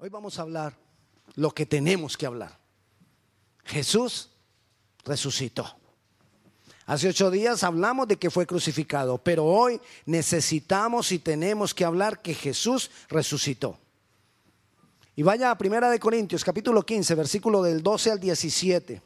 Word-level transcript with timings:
Hoy 0.00 0.10
vamos 0.10 0.38
a 0.38 0.42
hablar 0.42 0.76
lo 1.34 1.50
que 1.50 1.66
tenemos 1.66 2.16
que 2.16 2.24
hablar. 2.24 2.56
Jesús 3.64 4.30
resucitó. 5.04 5.76
Hace 6.86 7.08
ocho 7.08 7.32
días 7.32 7.64
hablamos 7.64 8.06
de 8.06 8.16
que 8.16 8.30
fue 8.30 8.46
crucificado, 8.46 9.18
pero 9.18 9.44
hoy 9.44 9.80
necesitamos 10.06 11.10
y 11.10 11.18
tenemos 11.18 11.74
que 11.74 11.84
hablar 11.84 12.22
que 12.22 12.32
Jesús 12.32 12.92
resucitó. 13.08 13.76
Y 15.16 15.24
vaya 15.24 15.50
a 15.50 15.58
Primera 15.58 15.90
de 15.90 15.98
Corintios, 15.98 16.44
capítulo 16.44 16.86
15, 16.86 17.16
versículo 17.16 17.60
del 17.60 17.82
12 17.82 18.12
al 18.12 18.20
17. 18.20 19.02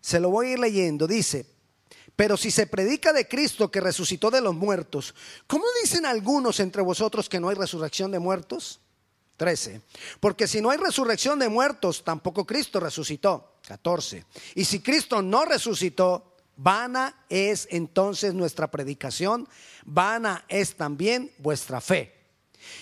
Se 0.00 0.20
lo 0.20 0.30
voy 0.30 0.46
a 0.46 0.52
ir 0.52 0.58
leyendo. 0.58 1.06
Dice, 1.06 1.44
pero 2.16 2.36
si 2.36 2.50
se 2.50 2.66
predica 2.66 3.12
de 3.12 3.26
Cristo 3.26 3.70
que 3.70 3.80
resucitó 3.80 4.30
de 4.30 4.40
los 4.40 4.54
muertos, 4.54 5.14
¿cómo 5.46 5.64
dicen 5.82 6.04
algunos 6.04 6.60
entre 6.60 6.82
vosotros 6.82 7.28
que 7.28 7.40
no 7.40 7.48
hay 7.48 7.56
resurrección 7.56 8.10
de 8.10 8.18
muertos? 8.18 8.80
13. 9.38 9.80
Porque 10.20 10.46
si 10.46 10.60
no 10.60 10.70
hay 10.70 10.78
resurrección 10.78 11.38
de 11.38 11.48
muertos, 11.48 12.04
tampoco 12.04 12.46
Cristo 12.46 12.80
resucitó. 12.80 13.56
14. 13.66 14.24
Y 14.54 14.64
si 14.64 14.80
Cristo 14.80 15.22
no 15.22 15.44
resucitó, 15.44 16.36
vana 16.56 17.24
es 17.28 17.66
entonces 17.70 18.34
nuestra 18.34 18.70
predicación, 18.70 19.48
vana 19.84 20.44
es 20.48 20.76
también 20.76 21.32
vuestra 21.38 21.80
fe. 21.80 22.14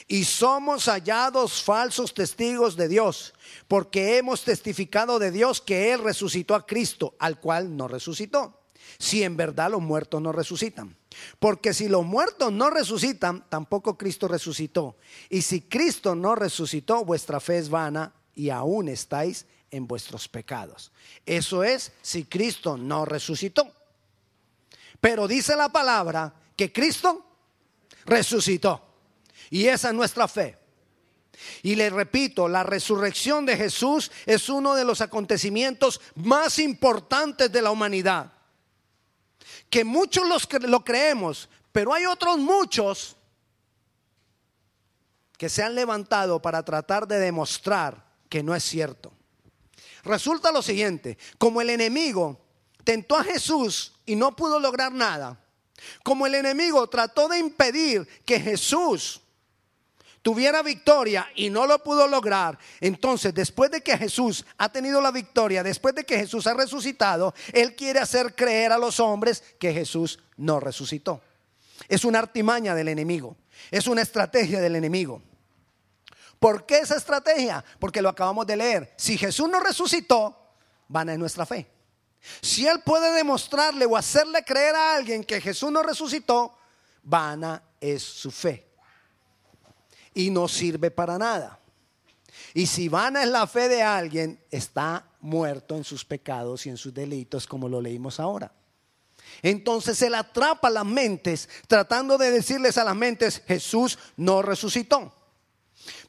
Y 0.08 0.24
somos 0.24 0.86
hallados 0.86 1.62
falsos 1.62 2.12
testigos 2.12 2.76
de 2.76 2.88
Dios, 2.88 3.32
porque 3.68 4.18
hemos 4.18 4.42
testificado 4.44 5.18
de 5.18 5.30
Dios 5.30 5.60
que 5.60 5.92
Él 5.92 6.00
resucitó 6.02 6.54
a 6.54 6.66
Cristo, 6.66 7.14
al 7.18 7.40
cual 7.40 7.76
no 7.76 7.88
resucitó 7.88 8.59
si 8.98 9.22
en 9.22 9.36
verdad 9.36 9.70
los 9.70 9.80
muertos 9.80 10.20
no 10.20 10.32
resucitan. 10.32 10.96
Porque 11.38 11.74
si 11.74 11.88
los 11.88 12.04
muertos 12.04 12.52
no 12.52 12.70
resucitan, 12.70 13.44
tampoco 13.48 13.98
Cristo 13.98 14.28
resucitó. 14.28 14.96
Y 15.28 15.42
si 15.42 15.62
Cristo 15.62 16.14
no 16.14 16.34
resucitó, 16.34 17.04
vuestra 17.04 17.40
fe 17.40 17.58
es 17.58 17.68
vana 17.68 18.12
y 18.34 18.50
aún 18.50 18.88
estáis 18.88 19.46
en 19.70 19.86
vuestros 19.86 20.28
pecados. 20.28 20.92
Eso 21.26 21.64
es 21.64 21.92
si 22.02 22.24
Cristo 22.24 22.76
no 22.76 23.04
resucitó. 23.04 23.72
Pero 25.00 25.26
dice 25.26 25.56
la 25.56 25.70
palabra 25.70 26.32
que 26.56 26.72
Cristo 26.72 27.24
resucitó. 28.04 28.82
Y 29.50 29.66
esa 29.66 29.88
es 29.88 29.94
nuestra 29.94 30.28
fe. 30.28 30.58
Y 31.62 31.74
le 31.74 31.90
repito, 31.90 32.48
la 32.48 32.62
resurrección 32.62 33.46
de 33.46 33.56
Jesús 33.56 34.10
es 34.26 34.48
uno 34.48 34.74
de 34.74 34.84
los 34.84 35.00
acontecimientos 35.00 36.00
más 36.14 36.58
importantes 36.58 37.50
de 37.50 37.62
la 37.62 37.70
humanidad 37.70 38.32
que 39.70 39.84
muchos 39.84 40.28
los, 40.28 40.48
lo 40.62 40.84
creemos, 40.84 41.48
pero 41.72 41.94
hay 41.94 42.04
otros 42.04 42.38
muchos 42.38 43.16
que 45.38 45.48
se 45.48 45.62
han 45.62 45.74
levantado 45.74 46.42
para 46.42 46.64
tratar 46.64 47.08
de 47.08 47.18
demostrar 47.18 48.04
que 48.28 48.42
no 48.42 48.54
es 48.54 48.64
cierto. 48.64 49.12
Resulta 50.04 50.52
lo 50.52 50.60
siguiente, 50.60 51.16
como 51.38 51.60
el 51.60 51.70
enemigo 51.70 52.38
tentó 52.84 53.16
a 53.16 53.24
Jesús 53.24 53.92
y 54.04 54.16
no 54.16 54.34
pudo 54.34 54.58
lograr 54.58 54.92
nada, 54.92 55.40
como 56.02 56.26
el 56.26 56.34
enemigo 56.34 56.86
trató 56.88 57.28
de 57.28 57.38
impedir 57.38 58.06
que 58.24 58.40
Jesús 58.40 59.20
tuviera 60.22 60.62
victoria 60.62 61.28
y 61.34 61.50
no 61.50 61.66
lo 61.66 61.82
pudo 61.82 62.06
lograr, 62.06 62.58
entonces 62.80 63.32
después 63.34 63.70
de 63.70 63.80
que 63.80 63.96
Jesús 63.96 64.44
ha 64.58 64.70
tenido 64.70 65.00
la 65.00 65.10
victoria, 65.10 65.62
después 65.62 65.94
de 65.94 66.04
que 66.04 66.18
Jesús 66.18 66.46
ha 66.46 66.54
resucitado, 66.54 67.34
Él 67.52 67.74
quiere 67.74 68.00
hacer 68.00 68.34
creer 68.34 68.72
a 68.72 68.78
los 68.78 69.00
hombres 69.00 69.42
que 69.58 69.72
Jesús 69.72 70.18
no 70.36 70.60
resucitó. 70.60 71.22
Es 71.88 72.04
una 72.04 72.18
artimaña 72.18 72.74
del 72.74 72.88
enemigo, 72.88 73.36
es 73.70 73.86
una 73.86 74.02
estrategia 74.02 74.60
del 74.60 74.76
enemigo. 74.76 75.22
¿Por 76.38 76.64
qué 76.64 76.78
esa 76.78 76.96
estrategia? 76.96 77.64
Porque 77.78 78.00
lo 78.00 78.08
acabamos 78.08 78.46
de 78.46 78.56
leer. 78.56 78.94
Si 78.96 79.18
Jesús 79.18 79.48
no 79.48 79.60
resucitó, 79.60 80.54
van 80.88 81.10
en 81.10 81.20
nuestra 81.20 81.44
fe. 81.44 81.70
Si 82.40 82.66
Él 82.66 82.80
puede 82.84 83.12
demostrarle 83.12 83.84
o 83.84 83.96
hacerle 83.96 84.42
creer 84.42 84.74
a 84.74 84.94
alguien 84.94 85.24
que 85.24 85.40
Jesús 85.40 85.70
no 85.70 85.82
resucitó, 85.82 86.56
vana 87.02 87.62
es 87.78 88.02
su 88.02 88.30
fe 88.30 88.69
y 90.14 90.30
no 90.30 90.48
sirve 90.48 90.90
para 90.90 91.18
nada. 91.18 91.58
Y 92.54 92.66
si 92.66 92.88
vana 92.88 93.22
es 93.22 93.28
la 93.28 93.46
fe 93.46 93.68
de 93.68 93.82
alguien, 93.82 94.42
está 94.50 95.04
muerto 95.20 95.76
en 95.76 95.84
sus 95.84 96.04
pecados 96.04 96.66
y 96.66 96.70
en 96.70 96.76
sus 96.76 96.92
delitos, 96.92 97.46
como 97.46 97.68
lo 97.68 97.80
leímos 97.80 98.18
ahora. 98.18 98.52
Entonces 99.42 100.00
él 100.02 100.14
atrapa 100.14 100.70
las 100.70 100.84
mentes 100.84 101.48
tratando 101.68 102.18
de 102.18 102.30
decirles 102.30 102.78
a 102.78 102.84
las 102.84 102.96
mentes, 102.96 103.42
Jesús 103.46 103.98
no 104.16 104.42
resucitó. 104.42 105.14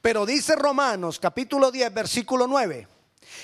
Pero 0.01 0.25
dice 0.25 0.55
Romanos 0.55 1.19
capítulo 1.19 1.71
10, 1.71 1.93
versículo 1.93 2.47
9, 2.47 2.87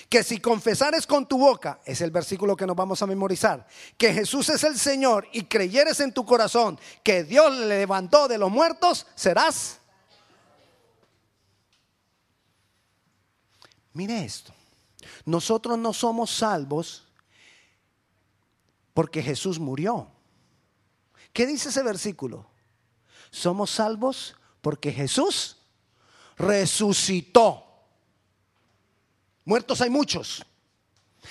que 0.10 0.24
si 0.24 0.40
confesares 0.40 1.06
con 1.06 1.28
tu 1.28 1.38
boca, 1.38 1.80
es 1.86 2.02
el 2.02 2.12
versículo 2.12 2.56
que 2.56 2.66
nos 2.66 2.76
vamos 2.76 3.02
a 3.02 3.08
memorizar, 3.08 3.66
que 3.98 4.14
Jesús 4.14 4.50
es 4.50 4.64
el 4.64 4.78
Señor 4.78 5.28
y 5.32 5.44
creyeres 5.44 6.00
en 6.00 6.14
tu 6.14 6.26
corazón 6.26 6.80
que 7.04 7.24
Dios 7.24 7.56
le 7.56 7.80
levantó 7.80 8.28
de 8.28 8.38
los 8.38 8.52
muertos, 8.52 9.06
serás 9.16 9.80
Mire 13.98 14.24
esto. 14.24 14.54
Nosotros 15.26 15.76
no 15.76 15.92
somos 15.92 16.30
salvos 16.30 17.08
porque 18.94 19.24
Jesús 19.24 19.58
murió. 19.58 20.08
¿Qué 21.34 21.48
dice 21.48 21.70
ese 21.70 21.82
versículo? 21.82 22.46
Somos 23.32 23.72
salvos 23.72 24.36
porque 24.62 24.92
Jesús 24.92 25.58
resucitó. 26.38 27.66
Muertos 29.46 29.82
hay 29.82 29.90
muchos. 29.90 30.46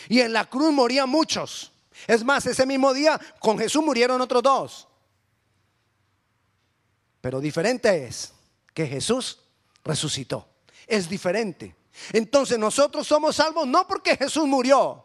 Y 0.08 0.18
en 0.18 0.32
la 0.32 0.50
cruz 0.50 0.72
morían 0.72 1.08
muchos. 1.08 1.70
Es 2.08 2.24
más, 2.24 2.46
ese 2.46 2.66
mismo 2.66 2.92
día 2.92 3.20
con 3.38 3.58
Jesús 3.58 3.84
murieron 3.84 4.20
otros 4.20 4.42
dos. 4.42 4.88
Pero 7.20 7.40
diferente 7.40 8.08
es 8.08 8.32
que 8.74 8.88
Jesús 8.88 9.38
resucitó. 9.84 10.48
Es 10.88 11.08
diferente. 11.08 11.76
Entonces 12.12 12.58
nosotros 12.58 13.06
somos 13.06 13.36
salvos 13.36 13.66
no 13.66 13.86
porque 13.86 14.16
Jesús 14.16 14.46
murió. 14.46 15.04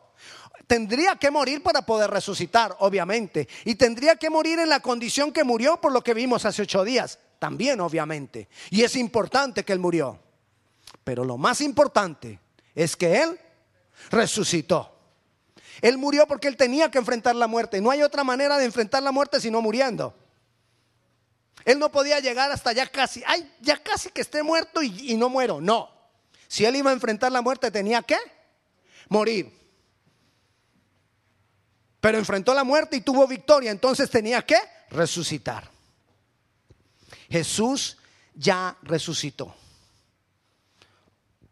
Tendría 0.67 1.15
que 1.15 1.31
morir 1.31 1.61
para 1.61 1.81
poder 1.81 2.09
resucitar, 2.09 2.75
obviamente. 2.79 3.47
Y 3.65 3.75
tendría 3.75 4.15
que 4.15 4.29
morir 4.29 4.59
en 4.59 4.69
la 4.69 4.79
condición 4.79 5.31
que 5.31 5.43
murió 5.43 5.81
por 5.81 5.91
lo 5.91 6.01
que 6.01 6.13
vimos 6.13 6.45
hace 6.45 6.61
ocho 6.61 6.83
días. 6.83 7.19
También, 7.39 7.81
obviamente. 7.81 8.47
Y 8.69 8.83
es 8.83 8.95
importante 8.95 9.65
que 9.65 9.73
Él 9.73 9.79
murió. 9.79 10.19
Pero 11.03 11.25
lo 11.25 11.37
más 11.37 11.61
importante 11.61 12.39
es 12.75 12.95
que 12.95 13.21
Él 13.21 13.39
resucitó. 14.09 14.95
Él 15.81 15.97
murió 15.97 16.27
porque 16.27 16.47
Él 16.47 16.55
tenía 16.55 16.91
que 16.91 16.99
enfrentar 16.99 17.35
la 17.35 17.47
muerte. 17.47 17.81
No 17.81 17.91
hay 17.91 18.03
otra 18.03 18.23
manera 18.23 18.57
de 18.57 18.65
enfrentar 18.65 19.01
la 19.03 19.11
muerte 19.11 19.41
sino 19.41 19.61
muriendo. 19.61 20.13
Él 21.65 21.79
no 21.79 21.91
podía 21.91 22.19
llegar 22.19 22.51
hasta 22.51 22.71
ya 22.73 22.87
casi, 22.87 23.23
ay, 23.25 23.51
ya 23.61 23.77
casi 23.77 24.09
que 24.09 24.21
esté 24.21 24.43
muerto 24.43 24.81
y, 24.81 25.15
no 25.15 25.29
muero. 25.29 25.61
No, 25.61 25.89
si 26.51 26.65
él 26.65 26.75
iba 26.75 26.89
a 26.89 26.93
enfrentar 26.93 27.31
la 27.31 27.41
muerte, 27.41 27.71
tenía 27.71 28.01
que 28.01 28.17
morir. 29.07 29.57
Pero 32.01 32.17
enfrentó 32.17 32.53
la 32.53 32.65
muerte 32.65 32.97
y 32.97 32.99
tuvo 32.99 33.25
victoria, 33.25 33.71
entonces 33.71 34.09
tenía 34.09 34.45
que 34.45 34.57
resucitar. 34.89 35.71
Jesús 37.29 37.97
ya 38.35 38.75
resucitó. 38.81 39.55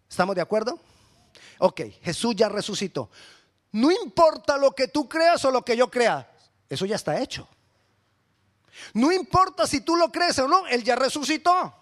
¿Estamos 0.10 0.36
de 0.36 0.42
acuerdo? 0.42 0.78
Ok, 1.60 1.80
Jesús 2.02 2.36
ya 2.36 2.50
resucitó. 2.50 3.10
No 3.72 3.92
importa 3.92 4.58
lo 4.58 4.72
que 4.72 4.90
tú 4.90 5.08
creas 5.08 5.46
o 5.46 5.52
lo 5.52 5.64
que 5.64 5.78
yo 5.78 5.90
crea, 5.90 6.30
eso 6.68 6.86
ya 6.86 6.98
está 6.98 7.22
hecho. 7.22 7.48
No 8.94 9.14
importa 9.14 9.66
si 9.66 9.80
tú 9.80 9.96
lo 9.96 10.12
crees 10.12 10.38
o 10.40 10.48
no, 10.50 10.68
Él 10.68 10.84
ya 10.84 10.98
resucitó. 10.98 11.74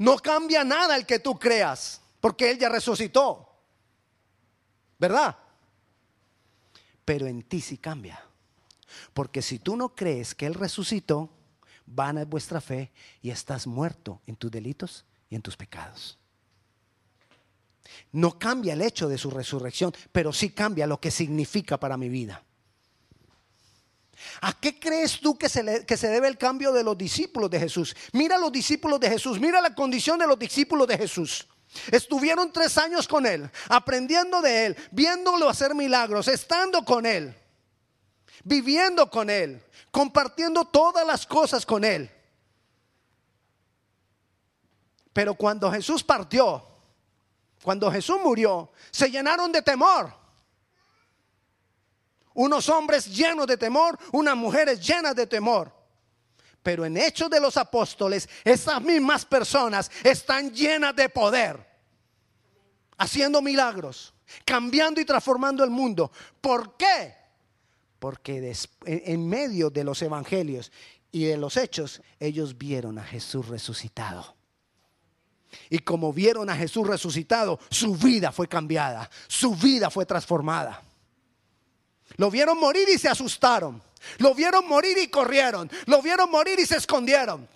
No 0.00 0.16
cambia 0.16 0.64
nada 0.64 0.96
el 0.96 1.04
que 1.04 1.18
tú 1.18 1.38
creas, 1.38 2.00
porque 2.22 2.50
Él 2.50 2.58
ya 2.58 2.70
resucitó. 2.70 3.46
¿Verdad? 4.98 5.36
Pero 7.04 7.26
en 7.26 7.42
ti 7.42 7.60
sí 7.60 7.76
cambia. 7.76 8.18
Porque 9.12 9.42
si 9.42 9.58
tú 9.58 9.76
no 9.76 9.94
crees 9.94 10.34
que 10.34 10.46
Él 10.46 10.54
resucitó, 10.54 11.28
vana 11.84 12.22
es 12.22 12.28
vuestra 12.30 12.62
fe 12.62 12.90
y 13.20 13.28
estás 13.28 13.66
muerto 13.66 14.22
en 14.26 14.36
tus 14.36 14.50
delitos 14.50 15.04
y 15.28 15.34
en 15.34 15.42
tus 15.42 15.54
pecados. 15.54 16.16
No 18.10 18.38
cambia 18.38 18.72
el 18.72 18.80
hecho 18.80 19.06
de 19.06 19.18
su 19.18 19.30
resurrección, 19.30 19.92
pero 20.12 20.32
sí 20.32 20.48
cambia 20.48 20.86
lo 20.86 20.98
que 20.98 21.10
significa 21.10 21.78
para 21.78 21.98
mi 21.98 22.08
vida. 22.08 22.42
¿A 24.40 24.52
qué 24.52 24.78
crees 24.78 25.20
tú 25.20 25.36
que 25.36 25.48
se, 25.48 25.62
debe 25.62 26.28
el 26.28 26.38
cambio 26.38 26.72
de 26.72 26.82
los 26.82 26.96
discípulos 26.96 27.50
de 27.50 27.58
Jesús? 27.58 27.94
Mira 28.12 28.38
los 28.38 28.52
discípulos 28.52 29.00
de 29.00 29.08
Jesús, 29.08 29.40
mira 29.40 29.60
la 29.60 29.74
condición 29.74 30.18
de 30.18 30.26
los 30.26 30.38
discípulos 30.38 30.86
de 30.86 30.98
Jesús. 30.98 31.46
Estuvieron 31.90 32.52
tres 32.52 32.76
años 32.78 33.06
con 33.06 33.26
Él, 33.26 33.48
aprendiendo 33.68 34.42
de 34.42 34.66
Él, 34.66 34.76
viéndolo 34.90 35.48
hacer 35.48 35.74
milagros, 35.74 36.28
estando 36.28 36.84
con 36.84 37.06
Él, 37.06 37.34
viviendo 38.44 39.08
con 39.08 39.30
Él, 39.30 39.62
compartiendo 39.90 40.64
todas 40.64 41.06
las 41.06 41.26
cosas 41.26 41.64
con 41.64 41.84
Él. 41.84 42.10
Pero 45.12 45.34
cuando 45.34 45.70
Jesús 45.70 46.02
partió, 46.02 46.66
cuando 47.62 47.90
Jesús 47.90 48.18
murió, 48.22 48.70
se 48.90 49.10
llenaron 49.10 49.52
de 49.52 49.62
temor. 49.62 50.19
Unos 52.34 52.68
hombres 52.68 53.06
llenos 53.06 53.46
de 53.46 53.56
temor, 53.56 53.98
unas 54.12 54.36
mujeres 54.36 54.86
llenas 54.86 55.14
de 55.14 55.26
temor. 55.26 55.72
Pero 56.62 56.84
en 56.84 56.96
Hechos 56.96 57.30
de 57.30 57.40
los 57.40 57.56
Apóstoles, 57.56 58.28
esas 58.44 58.80
mismas 58.82 59.24
personas 59.24 59.90
están 60.04 60.52
llenas 60.52 60.94
de 60.94 61.08
poder, 61.08 61.66
haciendo 62.98 63.40
milagros, 63.40 64.12
cambiando 64.44 65.00
y 65.00 65.04
transformando 65.04 65.64
el 65.64 65.70
mundo. 65.70 66.12
¿Por 66.40 66.76
qué? 66.76 67.14
Porque 67.98 68.54
en 68.84 69.28
medio 69.28 69.70
de 69.70 69.84
los 69.84 70.02
evangelios 70.02 70.70
y 71.10 71.24
de 71.24 71.36
los 71.36 71.56
hechos, 71.56 72.02
ellos 72.18 72.56
vieron 72.56 72.98
a 72.98 73.04
Jesús 73.04 73.48
resucitado. 73.48 74.36
Y 75.68 75.80
como 75.80 76.12
vieron 76.12 76.48
a 76.50 76.56
Jesús 76.56 76.86
resucitado, 76.86 77.58
su 77.70 77.96
vida 77.96 78.32
fue 78.32 78.46
cambiada, 78.48 79.10
su 79.26 79.54
vida 79.54 79.90
fue 79.90 80.06
transformada. 80.06 80.82
Lo 82.20 82.30
vieron 82.30 82.60
morir 82.60 82.86
y 82.86 82.98
se 82.98 83.08
asustaron. 83.08 83.82
Lo 84.18 84.34
vieron 84.34 84.68
morir 84.68 84.98
y 84.98 85.08
corrieron. 85.08 85.70
Lo 85.86 86.02
vieron 86.02 86.30
morir 86.30 86.60
y 86.60 86.66
se 86.66 86.76
escondieron. 86.76 87.48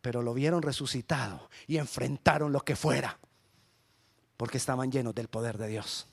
Pero 0.00 0.22
lo 0.22 0.32
vieron 0.32 0.62
resucitado 0.62 1.50
y 1.66 1.78
enfrentaron 1.78 2.52
lo 2.52 2.60
que 2.60 2.76
fuera. 2.76 3.18
Porque 4.36 4.58
estaban 4.58 4.92
llenos 4.92 5.16
del 5.16 5.26
poder 5.26 5.58
de 5.58 5.66
Dios. 5.66 6.06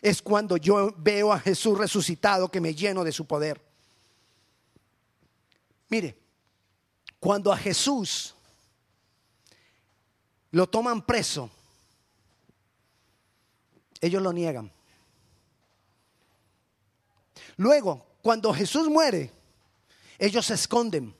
Es 0.00 0.22
cuando 0.22 0.56
yo 0.58 0.94
veo 0.98 1.32
a 1.32 1.40
Jesús 1.40 1.76
resucitado 1.76 2.48
que 2.48 2.60
me 2.60 2.72
lleno 2.72 3.02
de 3.02 3.10
su 3.10 3.26
poder. 3.26 3.60
Mire, 5.88 6.16
cuando 7.18 7.52
a 7.52 7.56
Jesús 7.56 8.32
lo 10.52 10.68
toman 10.68 11.02
preso, 11.04 11.50
ellos 14.00 14.22
lo 14.22 14.32
niegan. 14.32 14.70
Luego, 17.62 18.04
cuando 18.22 18.52
Jesús 18.52 18.88
muere, 18.88 19.30
ellos 20.18 20.46
se 20.46 20.54
esconden 20.54 21.14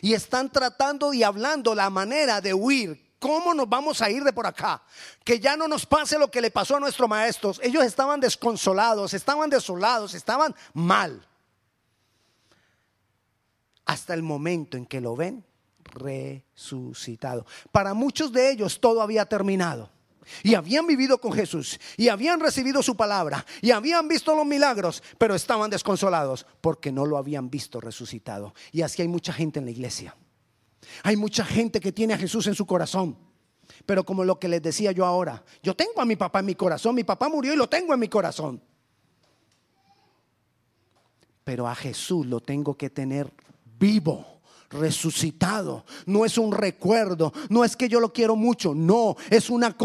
y 0.00 0.14
están 0.14 0.50
tratando 0.50 1.12
y 1.12 1.22
hablando 1.22 1.74
la 1.74 1.90
manera 1.90 2.40
de 2.40 2.54
huir. 2.54 3.14
¿Cómo 3.18 3.52
nos 3.52 3.68
vamos 3.68 4.00
a 4.00 4.08
ir 4.08 4.24
de 4.24 4.32
por 4.32 4.46
acá? 4.46 4.82
Que 5.22 5.38
ya 5.38 5.54
no 5.54 5.68
nos 5.68 5.84
pase 5.84 6.18
lo 6.18 6.30
que 6.30 6.40
le 6.40 6.50
pasó 6.50 6.76
a 6.76 6.80
nuestros 6.80 7.06
maestros. 7.10 7.60
Ellos 7.62 7.84
estaban 7.84 8.20
desconsolados, 8.20 9.12
estaban 9.12 9.50
desolados, 9.50 10.14
estaban 10.14 10.54
mal. 10.72 11.26
Hasta 13.84 14.14
el 14.14 14.22
momento 14.22 14.78
en 14.78 14.86
que 14.86 15.02
lo 15.02 15.14
ven 15.14 15.44
resucitado. 15.84 17.44
Para 17.70 17.92
muchos 17.92 18.32
de 18.32 18.50
ellos 18.50 18.80
todo 18.80 19.02
había 19.02 19.26
terminado. 19.26 19.90
Y 20.42 20.54
habían 20.54 20.86
vivido 20.86 21.20
con 21.20 21.32
Jesús 21.32 21.78
y 21.96 22.08
habían 22.08 22.40
recibido 22.40 22.82
su 22.82 22.96
palabra 22.96 23.44
y 23.60 23.70
habían 23.70 24.08
visto 24.08 24.34
los 24.34 24.46
milagros, 24.46 25.02
pero 25.18 25.34
estaban 25.34 25.70
desconsolados 25.70 26.46
porque 26.60 26.92
no 26.92 27.06
lo 27.06 27.16
habían 27.16 27.50
visto 27.50 27.80
resucitado. 27.80 28.54
Y 28.72 28.82
así 28.82 29.02
hay 29.02 29.08
mucha 29.08 29.32
gente 29.32 29.58
en 29.58 29.64
la 29.64 29.70
iglesia. 29.70 30.16
Hay 31.02 31.16
mucha 31.16 31.44
gente 31.44 31.80
que 31.80 31.92
tiene 31.92 32.14
a 32.14 32.18
Jesús 32.18 32.46
en 32.46 32.54
su 32.54 32.66
corazón. 32.66 33.16
Pero 33.84 34.04
como 34.04 34.24
lo 34.24 34.38
que 34.38 34.48
les 34.48 34.62
decía 34.62 34.92
yo 34.92 35.04
ahora, 35.04 35.44
yo 35.62 35.74
tengo 35.74 36.00
a 36.00 36.04
mi 36.04 36.16
papá 36.16 36.40
en 36.40 36.46
mi 36.46 36.54
corazón, 36.54 36.94
mi 36.94 37.04
papá 37.04 37.28
murió 37.28 37.52
y 37.52 37.56
lo 37.56 37.68
tengo 37.68 37.92
en 37.92 38.00
mi 38.00 38.08
corazón. 38.08 38.62
Pero 41.44 41.68
a 41.68 41.74
Jesús 41.74 42.26
lo 42.26 42.40
tengo 42.40 42.76
que 42.76 42.90
tener 42.90 43.32
vivo 43.78 44.35
resucitado. 44.70 45.84
No 46.06 46.24
es 46.24 46.38
un 46.38 46.52
recuerdo, 46.52 47.32
no 47.48 47.64
es 47.64 47.76
que 47.76 47.88
yo 47.88 48.00
lo 48.00 48.12
quiero 48.12 48.36
mucho, 48.36 48.74
no, 48.74 49.16
es 49.30 49.50
una, 49.50 49.76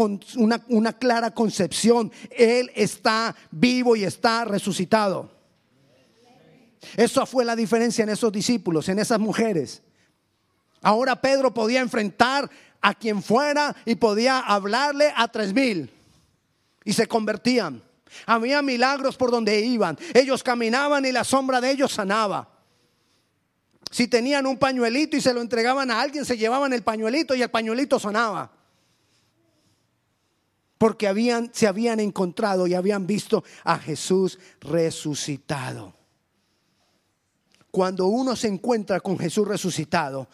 una, 0.68 0.92
clara 0.92 1.32
concepción. 1.32 2.12
Él 2.30 2.70
está 2.74 3.34
vivo 3.50 3.96
y 3.96 4.04
está 4.04 4.44
resucitado. 4.44 5.30
Eso 6.96 7.24
fue 7.26 7.44
la 7.44 7.54
diferencia 7.54 8.02
en 8.02 8.10
esos 8.10 8.32
discípulos, 8.32 8.88
en 8.88 8.98
esas 8.98 9.20
mujeres. 9.20 9.82
Ahora 10.82 11.20
Pedro 11.20 11.54
podía 11.54 11.80
enfrentar 11.80 12.50
a 12.80 12.94
quien 12.94 13.22
fuera 13.22 13.74
y 13.84 13.94
podía 13.94 14.40
hablarle 14.40 15.12
a 15.16 15.28
tres 15.28 15.54
mil 15.54 15.90
y 16.84 16.92
se 16.92 17.06
convertían. 17.06 17.82
Había 18.26 18.60
milagros 18.60 19.16
por 19.16 19.30
donde 19.30 19.60
iban. 19.60 19.96
Ellos 20.12 20.42
caminaban 20.42 21.04
y 21.04 21.12
la 21.12 21.24
sombra 21.24 21.60
de 21.60 21.70
ellos 21.70 21.92
sanaba. 21.92 22.51
Si 23.92 24.08
tenían 24.08 24.46
un 24.46 24.56
pañuelito 24.56 25.18
y 25.18 25.20
se 25.20 25.34
lo 25.34 25.42
entregaban 25.42 25.90
a 25.90 26.00
alguien, 26.00 26.24
se 26.24 26.38
llevaban 26.38 26.72
el 26.72 26.82
pañuelito 26.82 27.34
y 27.34 27.42
el 27.42 27.50
pañuelito 27.50 27.98
sonaba. 27.98 28.50
Porque 30.78 31.06
habían, 31.06 31.50
se 31.52 31.66
habían 31.66 32.00
encontrado 32.00 32.66
y 32.66 32.72
habían 32.72 33.06
visto 33.06 33.44
a 33.64 33.78
Jesús 33.78 34.38
resucitado. 34.60 35.94
Cuando 37.70 38.06
uno 38.06 38.34
se 38.34 38.48
encuentra 38.48 38.98
con 39.00 39.18
Jesús 39.18 39.46
resucitado, 39.46 40.26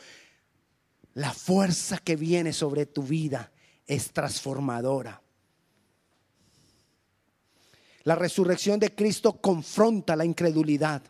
la 1.14 1.32
fuerza 1.32 1.98
que 1.98 2.14
viene 2.14 2.52
sobre 2.52 2.86
tu 2.86 3.02
vida 3.02 3.50
es 3.88 4.12
transformadora. 4.12 5.20
La 8.04 8.14
resurrección 8.14 8.78
de 8.78 8.94
Cristo 8.94 9.32
confronta 9.40 10.14
la 10.14 10.24
incredulidad. 10.24 11.02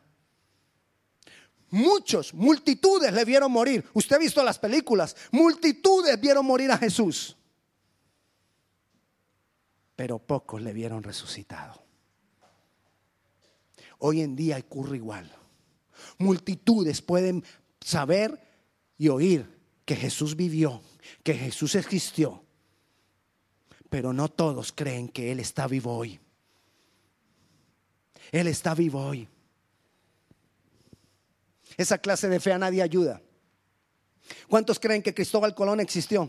Muchos, 1.71 2.33
multitudes 2.33 3.13
le 3.13 3.25
vieron 3.25 3.53
morir. 3.53 3.85
Usted 3.93 4.17
ha 4.17 4.19
visto 4.19 4.43
las 4.43 4.59
películas. 4.59 5.15
Multitudes 5.33 6.19
vieron 6.21 6.47
morir 6.47 6.71
a 6.71 6.79
Jesús. 6.79 7.37
Pero 9.95 10.19
pocos 10.19 10.63
le 10.63 10.73
vieron 10.73 11.03
resucitado. 11.03 11.83
Hoy 13.99 14.23
en 14.23 14.37
día 14.37 14.57
ocurre 14.59 14.97
igual. 14.97 15.31
Multitudes 16.19 17.03
pueden 17.03 17.45
saber 17.81 18.41
y 18.97 19.09
oír 19.09 19.59
que 19.85 19.97
Jesús 19.97 20.37
vivió, 20.37 20.83
que 21.23 21.35
Jesús 21.35 21.75
existió. 21.75 22.45
Pero 23.91 24.13
no 24.13 24.29
todos 24.29 24.73
creen 24.73 25.09
que 25.09 25.33
Él 25.33 25.41
está 25.41 25.67
vivo 25.67 25.97
hoy. 25.97 26.21
Él 28.33 28.47
está 28.47 28.75
vivo 28.75 29.05
hoy. 29.05 29.29
Esa 31.79 31.97
clase 31.97 32.29
de 32.29 32.41
fe 32.41 32.53
a 32.53 32.59
nadie 32.59 32.83
ayuda. 32.83 33.23
¿Cuántos 34.49 34.81
creen 34.81 35.01
que 35.01 35.15
Cristóbal 35.15 35.55
Colón 35.55 35.79
existió? 35.79 36.29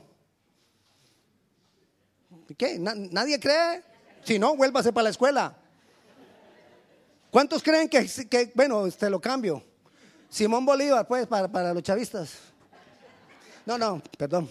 ¿Qué? 2.55 2.77
¿Nadie 2.79 3.39
cree? 3.39 3.83
Si 4.23 4.37
no, 4.37 4.55
vuélvase 4.55 4.93
para 4.93 5.05
la 5.05 5.09
escuela. 5.09 5.57
¿Cuántos 7.31 7.63
creen 7.63 7.89
que, 7.89 8.51
bueno, 8.53 8.85
este 8.85 9.09
lo 9.09 9.19
cambio? 9.19 9.63
Simón 10.29 10.65
Bolívar, 10.65 11.07
pues, 11.07 11.25
para, 11.25 11.47
para 11.47 11.73
los 11.73 11.81
chavistas. 11.81 12.33
No, 13.65 13.77
no, 13.77 14.01
perdón. 14.17 14.49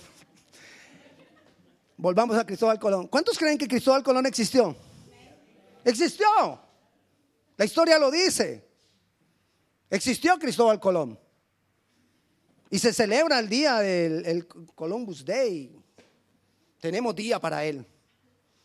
Volvamos 1.97 2.37
a 2.37 2.45
Cristóbal 2.45 2.79
Colón. 2.79 3.07
¿Cuántos 3.07 3.39
creen 3.39 3.57
que 3.57 3.69
Cristóbal 3.69 4.03
Colón 4.03 4.27
existió? 4.27 4.77
Existió. 5.85 6.61
La 7.57 7.65
historia 7.65 7.99
lo 7.99 8.11
dice. 8.11 8.68
Existió 9.91 10.39
Cristóbal 10.39 10.79
Colón. 10.81 11.19
Y 12.71 12.79
se 12.79 12.93
celebra 12.93 13.39
el 13.39 13.49
día 13.49 13.79
del 13.79 14.47
Columbus 14.75 15.25
Day. 15.25 15.75
Tenemos 16.81 17.15
día 17.15 17.41
para 17.41 17.65
él. 17.65 17.87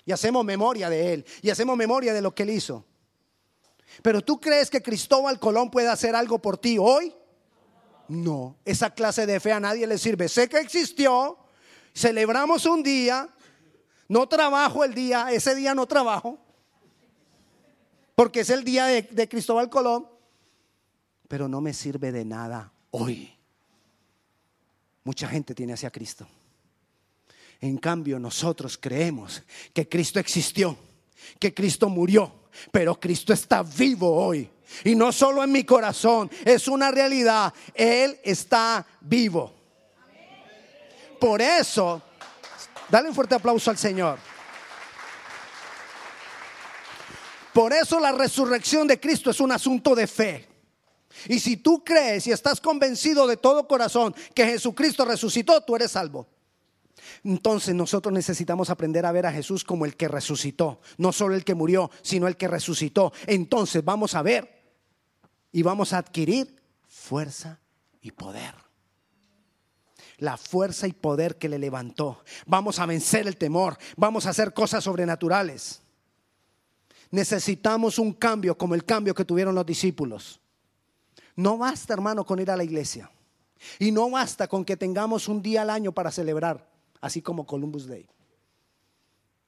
Y 0.05 0.11
hacemos 0.11 0.43
memoria 0.43 0.89
de 0.89 1.13
él. 1.13 1.25
Y 1.41 1.49
hacemos 1.49 1.77
memoria 1.77 2.13
de 2.13 2.21
lo 2.21 2.35
que 2.35 2.43
él 2.43 2.49
hizo. 2.49 2.85
Pero 4.01 4.21
tú 4.21 4.39
crees 4.39 4.69
que 4.69 4.81
Cristóbal 4.81 5.39
Colón 5.39 5.69
puede 5.69 5.87
hacer 5.87 6.15
algo 6.15 6.39
por 6.39 6.57
ti 6.57 6.77
hoy? 6.77 7.13
No, 8.07 8.57
esa 8.65 8.89
clase 8.89 9.25
de 9.25 9.39
fe 9.39 9.51
a 9.51 9.59
nadie 9.59 9.87
le 9.87 9.97
sirve. 9.97 10.27
Sé 10.27 10.49
que 10.49 10.57
existió, 10.59 11.37
celebramos 11.93 12.65
un 12.65 12.83
día, 12.83 13.29
no 14.07 14.27
trabajo 14.27 14.83
el 14.83 14.93
día, 14.93 15.31
ese 15.31 15.55
día 15.55 15.73
no 15.73 15.85
trabajo, 15.85 16.37
porque 18.15 18.41
es 18.41 18.49
el 18.49 18.63
día 18.63 18.85
de, 18.87 19.03
de 19.03 19.29
Cristóbal 19.29 19.69
Colón, 19.69 20.07
pero 21.27 21.47
no 21.47 21.61
me 21.61 21.73
sirve 21.73 22.11
de 22.11 22.25
nada 22.25 22.71
hoy. 22.91 23.33
Mucha 25.03 25.27
gente 25.27 25.53
tiene 25.53 25.73
hacia 25.73 25.91
Cristo. 25.91 26.27
En 27.59 27.77
cambio, 27.77 28.19
nosotros 28.19 28.77
creemos 28.77 29.41
que 29.73 29.87
Cristo 29.87 30.19
existió, 30.19 30.77
que 31.39 31.53
Cristo 31.53 31.89
murió, 31.89 32.31
pero 32.71 32.99
Cristo 32.99 33.33
está 33.33 33.63
vivo 33.63 34.13
hoy. 34.13 34.49
Y 34.83 34.95
no 34.95 35.11
solo 35.11 35.43
en 35.43 35.51
mi 35.51 35.63
corazón, 35.63 36.29
es 36.45 36.67
una 36.67 36.91
realidad. 36.91 37.53
Él 37.73 38.19
está 38.23 38.85
vivo. 39.01 39.53
Por 41.19 41.41
eso, 41.41 42.01
dale 42.89 43.09
un 43.09 43.15
fuerte 43.15 43.35
aplauso 43.35 43.69
al 43.69 43.77
Señor. 43.77 44.19
Por 47.53 47.71
eso 47.71 47.99
la 47.99 48.11
resurrección 48.11 48.87
de 48.87 48.99
Cristo 48.99 49.29
es 49.29 49.39
un 49.39 49.51
asunto 49.51 49.93
de 49.95 50.07
fe. 50.07 50.52
Y 51.27 51.39
si 51.39 51.57
tú 51.57 51.83
crees 51.83 52.27
y 52.27 52.31
estás 52.31 52.59
convencido 52.59 53.27
de 53.27 53.37
todo 53.37 53.67
corazón 53.67 54.13
que 54.33 54.45
Jesucristo 54.45 55.05
resucitó, 55.05 55.61
tú 55.61 55.75
eres 55.75 55.91
salvo. 55.91 56.27
Entonces 57.23 57.73
nosotros 57.73 58.13
necesitamos 58.13 58.69
aprender 58.69 59.05
a 59.05 59.11
ver 59.11 59.25
a 59.25 59.31
Jesús 59.31 59.63
como 59.63 59.85
el 59.85 59.95
que 59.95 60.07
resucitó, 60.07 60.81
no 60.97 61.11
solo 61.11 61.35
el 61.35 61.45
que 61.45 61.55
murió, 61.55 61.89
sino 62.01 62.27
el 62.27 62.37
que 62.37 62.47
resucitó. 62.47 63.13
Entonces 63.27 63.83
vamos 63.83 64.15
a 64.15 64.21
ver 64.21 64.63
y 65.51 65.61
vamos 65.61 65.93
a 65.93 65.99
adquirir 65.99 66.61
fuerza 66.87 67.59
y 68.01 68.11
poder. 68.11 68.53
La 70.17 70.37
fuerza 70.37 70.87
y 70.87 70.93
poder 70.93 71.37
que 71.37 71.49
le 71.49 71.59
levantó. 71.59 72.23
Vamos 72.45 72.79
a 72.79 72.85
vencer 72.85 73.27
el 73.27 73.37
temor, 73.37 73.77
vamos 73.95 74.25
a 74.25 74.29
hacer 74.29 74.53
cosas 74.53 74.83
sobrenaturales. 74.83 75.81
Necesitamos 77.11 77.99
un 77.99 78.13
cambio 78.13 78.57
como 78.57 78.75
el 78.75 78.85
cambio 78.85 79.13
que 79.13 79.25
tuvieron 79.25 79.55
los 79.55 79.65
discípulos. 79.65 80.39
No 81.35 81.57
basta, 81.57 81.93
hermano, 81.93 82.25
con 82.25 82.39
ir 82.39 82.51
a 82.51 82.57
la 82.57 82.63
iglesia. 82.63 83.09
Y 83.79 83.91
no 83.91 84.09
basta 84.09 84.47
con 84.47 84.65
que 84.65 84.77
tengamos 84.77 85.27
un 85.27 85.41
día 85.41 85.61
al 85.61 85.69
año 85.69 85.91
para 85.91 86.11
celebrar, 86.11 86.67
así 87.01 87.21
como 87.21 87.45
Columbus 87.45 87.87
Day. 87.87 88.07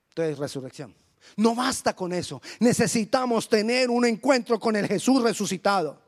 Entonces, 0.10 0.38
resurrección. 0.38 0.96
No 1.36 1.56
basta 1.56 1.96
con 1.96 2.14
eso. 2.14 2.42
Necesitamos 2.60 3.50
tener 3.50 3.90
un 3.90 4.06
encuentro 4.06 4.60
con 4.60 4.76
el 4.76 4.88
Jesús 4.88 5.22
resucitado. 5.22 6.00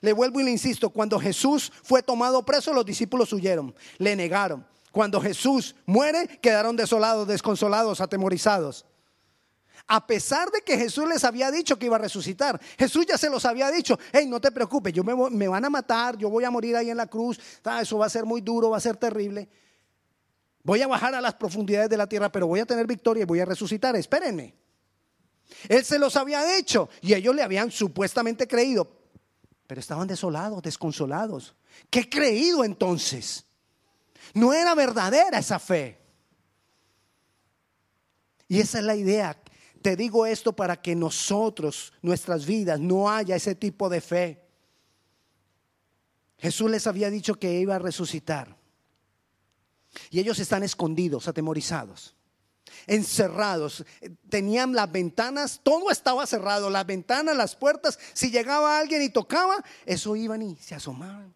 Le 0.00 0.12
vuelvo 0.12 0.40
y 0.40 0.44
le 0.44 0.50
insisto, 0.50 0.90
cuando 0.90 1.18
Jesús 1.18 1.72
fue 1.82 2.02
tomado 2.02 2.44
preso, 2.44 2.72
los 2.72 2.84
discípulos 2.84 3.32
huyeron, 3.32 3.74
le 3.98 4.16
negaron. 4.16 4.66
Cuando 4.92 5.20
Jesús 5.20 5.76
muere, 5.86 6.38
quedaron 6.40 6.76
desolados, 6.76 7.26
desconsolados, 7.28 8.00
atemorizados. 8.00 8.84
A 9.92 10.06
pesar 10.06 10.52
de 10.52 10.60
que 10.62 10.78
Jesús 10.78 11.08
les 11.08 11.24
había 11.24 11.50
dicho 11.50 11.76
que 11.76 11.86
iba 11.86 11.96
a 11.96 11.98
resucitar, 11.98 12.60
Jesús 12.78 13.06
ya 13.06 13.18
se 13.18 13.28
los 13.28 13.44
había 13.44 13.72
dicho, 13.72 13.98
hey, 14.12 14.24
no 14.24 14.40
te 14.40 14.52
preocupes, 14.52 14.92
yo 14.92 15.02
me, 15.02 15.48
van 15.48 15.64
a 15.64 15.68
matar, 15.68 16.16
yo 16.16 16.30
voy 16.30 16.44
a 16.44 16.50
morir 16.52 16.76
ahí 16.76 16.90
en 16.90 16.96
la 16.96 17.08
cruz, 17.08 17.40
ah, 17.64 17.82
eso 17.82 17.98
va 17.98 18.06
a 18.06 18.08
ser 18.08 18.24
muy 18.24 18.40
duro, 18.40 18.70
va 18.70 18.76
a 18.76 18.80
ser 18.80 18.96
terrible. 18.96 19.48
Voy 20.62 20.80
a 20.80 20.86
bajar 20.86 21.16
a 21.16 21.20
las 21.20 21.34
profundidades 21.34 21.90
de 21.90 21.96
la 21.96 22.06
tierra, 22.06 22.30
pero 22.30 22.46
voy 22.46 22.60
a 22.60 22.66
tener 22.66 22.86
victoria 22.86 23.22
y 23.22 23.26
voy 23.26 23.40
a 23.40 23.44
resucitar, 23.44 23.96
espérenme. 23.96 24.54
Él 25.68 25.84
se 25.84 25.98
los 25.98 26.14
había 26.14 26.44
dicho 26.44 26.88
y 27.00 27.14
ellos 27.14 27.34
le 27.34 27.42
habían 27.42 27.72
supuestamente 27.72 28.46
creído, 28.46 28.88
pero 29.66 29.80
estaban 29.80 30.06
desolados, 30.06 30.62
desconsolados. 30.62 31.56
¿Qué 31.90 32.08
creído 32.08 32.62
entonces? 32.62 33.44
No 34.34 34.52
era 34.52 34.72
verdadera 34.76 35.40
esa 35.40 35.58
fe. 35.58 35.98
Y 38.46 38.60
esa 38.60 38.78
es 38.78 38.84
la 38.84 38.94
idea. 38.94 39.36
Te 39.82 39.96
digo 39.96 40.26
esto 40.26 40.52
para 40.52 40.80
que 40.80 40.94
nosotros, 40.94 41.92
nuestras 42.02 42.44
vidas, 42.44 42.78
no 42.78 43.10
haya 43.10 43.36
ese 43.36 43.54
tipo 43.54 43.88
de 43.88 44.00
fe. 44.00 44.42
Jesús 46.38 46.70
les 46.70 46.86
había 46.86 47.10
dicho 47.10 47.36
que 47.36 47.60
iba 47.60 47.76
a 47.76 47.78
resucitar. 47.78 48.56
Y 50.10 50.20
ellos 50.20 50.38
están 50.38 50.62
escondidos, 50.62 51.28
atemorizados, 51.28 52.14
encerrados. 52.86 53.84
Tenían 54.28 54.74
las 54.74 54.90
ventanas, 54.90 55.60
todo 55.62 55.90
estaba 55.90 56.26
cerrado, 56.26 56.70
las 56.70 56.86
ventanas, 56.86 57.36
las 57.36 57.56
puertas. 57.56 57.98
Si 58.12 58.30
llegaba 58.30 58.78
alguien 58.78 59.02
y 59.02 59.08
tocaba, 59.08 59.64
eso 59.86 60.14
iban 60.14 60.42
y 60.42 60.56
se 60.56 60.74
asomaban. 60.74 61.34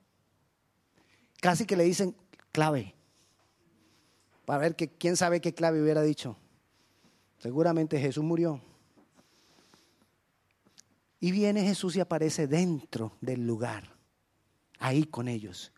Casi 1.40 1.64
que 1.66 1.76
le 1.76 1.84
dicen 1.84 2.14
clave. 2.52 2.94
Para 4.44 4.58
ver 4.60 4.76
que 4.76 4.88
quién 4.88 5.16
sabe 5.16 5.40
qué 5.40 5.54
clave 5.54 5.82
hubiera 5.82 6.02
dicho. 6.02 6.36
Seguramente 7.44 8.00
Jesús 8.00 8.24
murió. 8.24 8.58
Y 11.20 11.30
viene 11.30 11.62
Jesús 11.62 11.94
y 11.94 12.00
aparece 12.00 12.46
dentro 12.46 13.18
del 13.20 13.46
lugar, 13.46 13.84
ahí 14.78 15.04
con 15.04 15.28
ellos. 15.28 15.70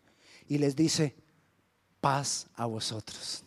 Y 0.47 0.59
les 0.59 0.77
dice, 0.77 1.17
paz 1.99 2.47
a 2.55 2.67
vosotros. 2.67 3.43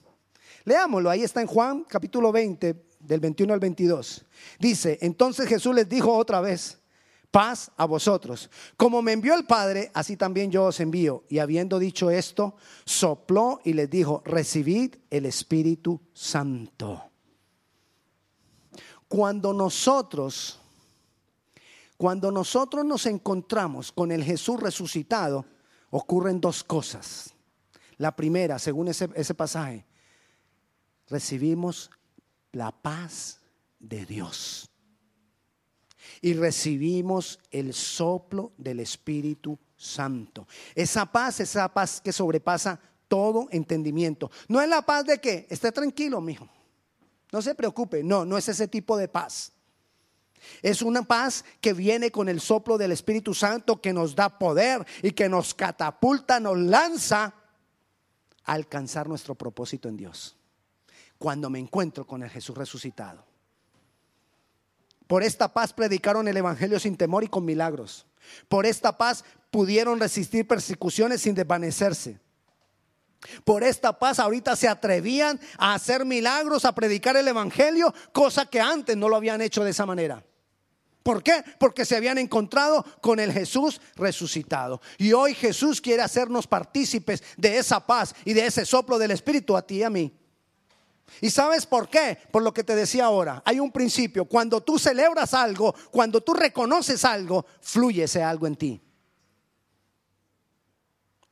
Leámoslo, 0.67 1.09
ahí 1.09 1.23
está 1.23 1.41
en 1.41 1.47
Juan 1.47 1.85
capítulo 1.85 2.31
20, 2.31 2.85
del 2.99 3.21
21 3.21 3.55
al 3.55 3.61
22. 3.61 4.27
Dice, 4.59 4.99
entonces 5.00 5.49
Jesús 5.49 5.75
les 5.75 5.89
dijo 5.89 6.15
otra 6.15 6.43
vez, 6.43 6.79
paz 7.31 7.73
a 7.79 7.87
vosotros. 7.87 8.50
Como 8.77 9.00
me 9.00 9.12
envió 9.12 9.35
el 9.35 9.47
Padre, 9.47 9.91
así 9.95 10.19
también 10.19 10.50
yo 10.50 10.65
os 10.65 10.79
envío. 10.81 11.25
Y 11.31 11.39
habiendo 11.39 11.79
dicho 11.79 12.11
esto, 12.11 12.55
sopló 12.85 13.62
y 13.65 13.73
les 13.73 13.89
dijo, 13.89 14.21
recibid 14.27 14.97
el 15.09 15.25
Espíritu 15.25 16.03
Santo. 16.12 17.10
Cuando 19.11 19.52
nosotros, 19.52 20.61
cuando 21.97 22.31
nosotros 22.31 22.85
nos 22.85 23.07
encontramos 23.07 23.90
con 23.90 24.12
el 24.12 24.23
Jesús 24.23 24.61
resucitado, 24.61 25.45
ocurren 25.90 26.40
dos 26.40 26.62
cosas. 26.62 27.35
La 27.97 28.14
primera, 28.14 28.61
según 28.61 28.87
ese, 28.87 29.11
ese 29.17 29.35
pasaje, 29.35 29.85
recibimos 31.09 31.90
la 32.52 32.71
paz 32.71 33.40
de 33.81 34.07
Dios. 34.07 34.71
Y 36.21 36.35
recibimos 36.35 37.40
el 37.50 37.75
soplo 37.75 38.52
del 38.59 38.79
Espíritu 38.79 39.59
Santo. 39.76 40.47
Esa 40.76 41.05
paz, 41.05 41.40
esa 41.40 41.69
paz 41.75 42.00
que 42.00 42.12
sobrepasa 42.12 42.79
todo 43.09 43.49
entendimiento. 43.50 44.31
No 44.47 44.61
es 44.61 44.69
la 44.69 44.83
paz 44.83 45.05
de 45.05 45.21
que 45.21 45.49
esté 45.50 45.73
tranquilo, 45.73 46.21
mijo. 46.21 46.49
No 47.33 47.43
se 47.43 47.55
preocupe, 47.55 48.03
no, 48.03 48.25
no 48.25 48.37
es 48.37 48.49
ese 48.49 48.69
tipo 48.69 48.97
de 48.97 49.09
paz. 49.09 49.53
Es 50.63 50.83
una 50.83 51.03
paz 51.03 51.45
que 51.61 51.73
viene 51.73 52.11
con 52.11 52.29
el 52.29 52.41
soplo 52.41 52.79
del 52.79 52.93
Espíritu 52.93 53.35
Santo 53.35 53.81
que 53.81 53.93
nos 53.93 54.15
da 54.15 54.39
poder 54.39 54.87
y 55.03 55.13
que 55.13 55.29
nos 55.29 55.55
catapulta, 55.55 56.41
nos 56.41 56.59
lanza 56.59 57.35
a 58.45 58.53
alcanzar 58.53 59.09
nuestro 59.09 59.35
propósito 59.35 59.89
en 59.89 59.97
Dios. 59.97 60.37
Cuando 61.19 61.51
me 61.51 61.59
encuentro 61.59 62.07
con 62.07 62.23
el 62.23 62.31
Jesús 62.31 62.57
resucitado. 62.57 63.25
Por 65.07 65.23
esta 65.23 65.53
paz 65.53 65.73
predicaron 65.73 66.29
el 66.29 66.37
Evangelio 66.37 66.79
sin 66.81 66.97
temor 66.97 67.25
y 67.25 67.29
con 67.29 67.45
milagros. 67.45 68.07
Por 68.49 68.65
esta 68.65 68.97
paz 68.97 69.25
pudieron 69.51 69.99
resistir 69.99 70.47
persecuciones 70.47 71.21
sin 71.23 71.35
desvanecerse. 71.35 72.19
Por 73.45 73.65
esta 73.65 73.99
paz 73.99 74.19
ahorita 74.19 74.57
se 74.57 74.69
atrevían 74.69 75.39
a 75.59 75.75
hacer 75.75 76.05
milagros, 76.05 76.65
a 76.65 76.75
predicar 76.75 77.17
el 77.17 77.29
Evangelio, 77.29 77.93
cosa 78.12 78.47
que 78.47 78.61
antes 78.61 78.97
no 78.97 79.09
lo 79.09 79.17
habían 79.17 79.41
hecho 79.41 79.62
de 79.62 79.71
esa 79.71 79.87
manera. 79.87 80.25
¿Por 81.03 81.23
qué? 81.23 81.43
Porque 81.59 81.85
se 81.85 81.97
habían 81.97 82.19
encontrado 82.19 82.85
con 83.00 83.21
el 83.21 83.33
Jesús 83.33 83.81
resucitado. 83.97 84.81
Y 84.99 85.12
hoy 85.12 85.35
Jesús 85.35 85.81
quiere 85.81 86.03
hacernos 86.03 86.47
partícipes 86.47 87.23
de 87.37 87.59
esa 87.59 87.87
paz 87.87 88.15
y 88.25 88.35
de 88.35 88.47
ese 88.47 88.67
soplo 88.67 88.99
del 88.99 89.11
Espíritu 89.11 89.57
a 89.57 89.62
ti 89.62 89.77
y 89.77 89.83
a 89.83 89.91
mí. 89.91 90.15
¿Y 91.21 91.31
sabes 91.31 91.67
por 91.67 91.89
qué? 91.89 92.19
Por 92.31 92.43
lo 92.43 92.53
que 92.53 92.65
te 92.65 92.77
decía 92.77 93.07
ahora. 93.07 93.43
Hay 93.45 93.59
un 93.59 93.73
principio. 93.73 94.27
Cuando 94.27 94.61
tú 94.61 94.79
celebras 94.79 95.35
algo, 95.35 95.75
cuando 95.91 96.21
tú 96.21 96.35
reconoces 96.35 97.05
algo, 97.05 97.47
fluye 97.61 98.05
ese 98.05 98.23
algo 98.23 98.47
en 98.47 98.57
ti. 98.57 98.81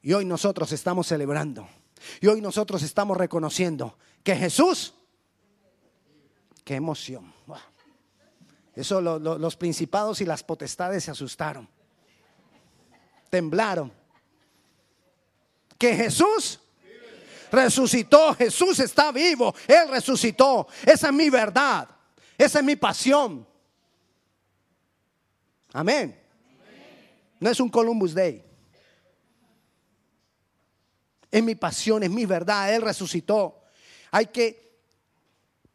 Y 0.02 0.12
hoy 0.12 0.24
nosotros 0.24 0.72
estamos 0.72 1.06
celebrando. 1.06 1.68
Y 2.20 2.26
hoy 2.26 2.40
nosotros 2.40 2.82
estamos 2.82 3.16
reconociendo 3.16 3.96
que 4.22 4.36
Jesús, 4.36 4.94
qué 6.64 6.74
emoción. 6.74 7.32
Eso 8.74 9.00
los 9.00 9.56
principados 9.56 10.20
y 10.20 10.24
las 10.24 10.44
potestades 10.44 11.04
se 11.04 11.10
asustaron. 11.10 11.68
Temblaron. 13.28 13.92
Que 15.76 15.96
Jesús 15.96 16.60
resucitó. 17.50 18.34
Jesús 18.34 18.78
está 18.78 19.10
vivo. 19.10 19.54
Él 19.66 19.88
resucitó. 19.90 20.68
Esa 20.86 21.08
es 21.08 21.12
mi 21.12 21.28
verdad. 21.28 21.88
Esa 22.36 22.60
es 22.60 22.64
mi 22.64 22.76
pasión. 22.76 23.46
Amén. 25.72 26.16
No 27.40 27.50
es 27.50 27.58
un 27.58 27.68
Columbus 27.68 28.14
Day. 28.14 28.47
Es 31.30 31.42
mi 31.42 31.54
pasión, 31.54 32.02
es 32.02 32.10
mi 32.10 32.26
verdad. 32.26 32.74
Él 32.74 32.82
resucitó. 32.82 33.62
Hay 34.10 34.26
que, 34.26 34.78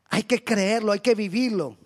hay 0.09 0.23
que 0.23 0.43
creerlo, 0.43 0.91
hay 0.91 0.99
que 0.99 1.15
vivirlo. 1.15 1.77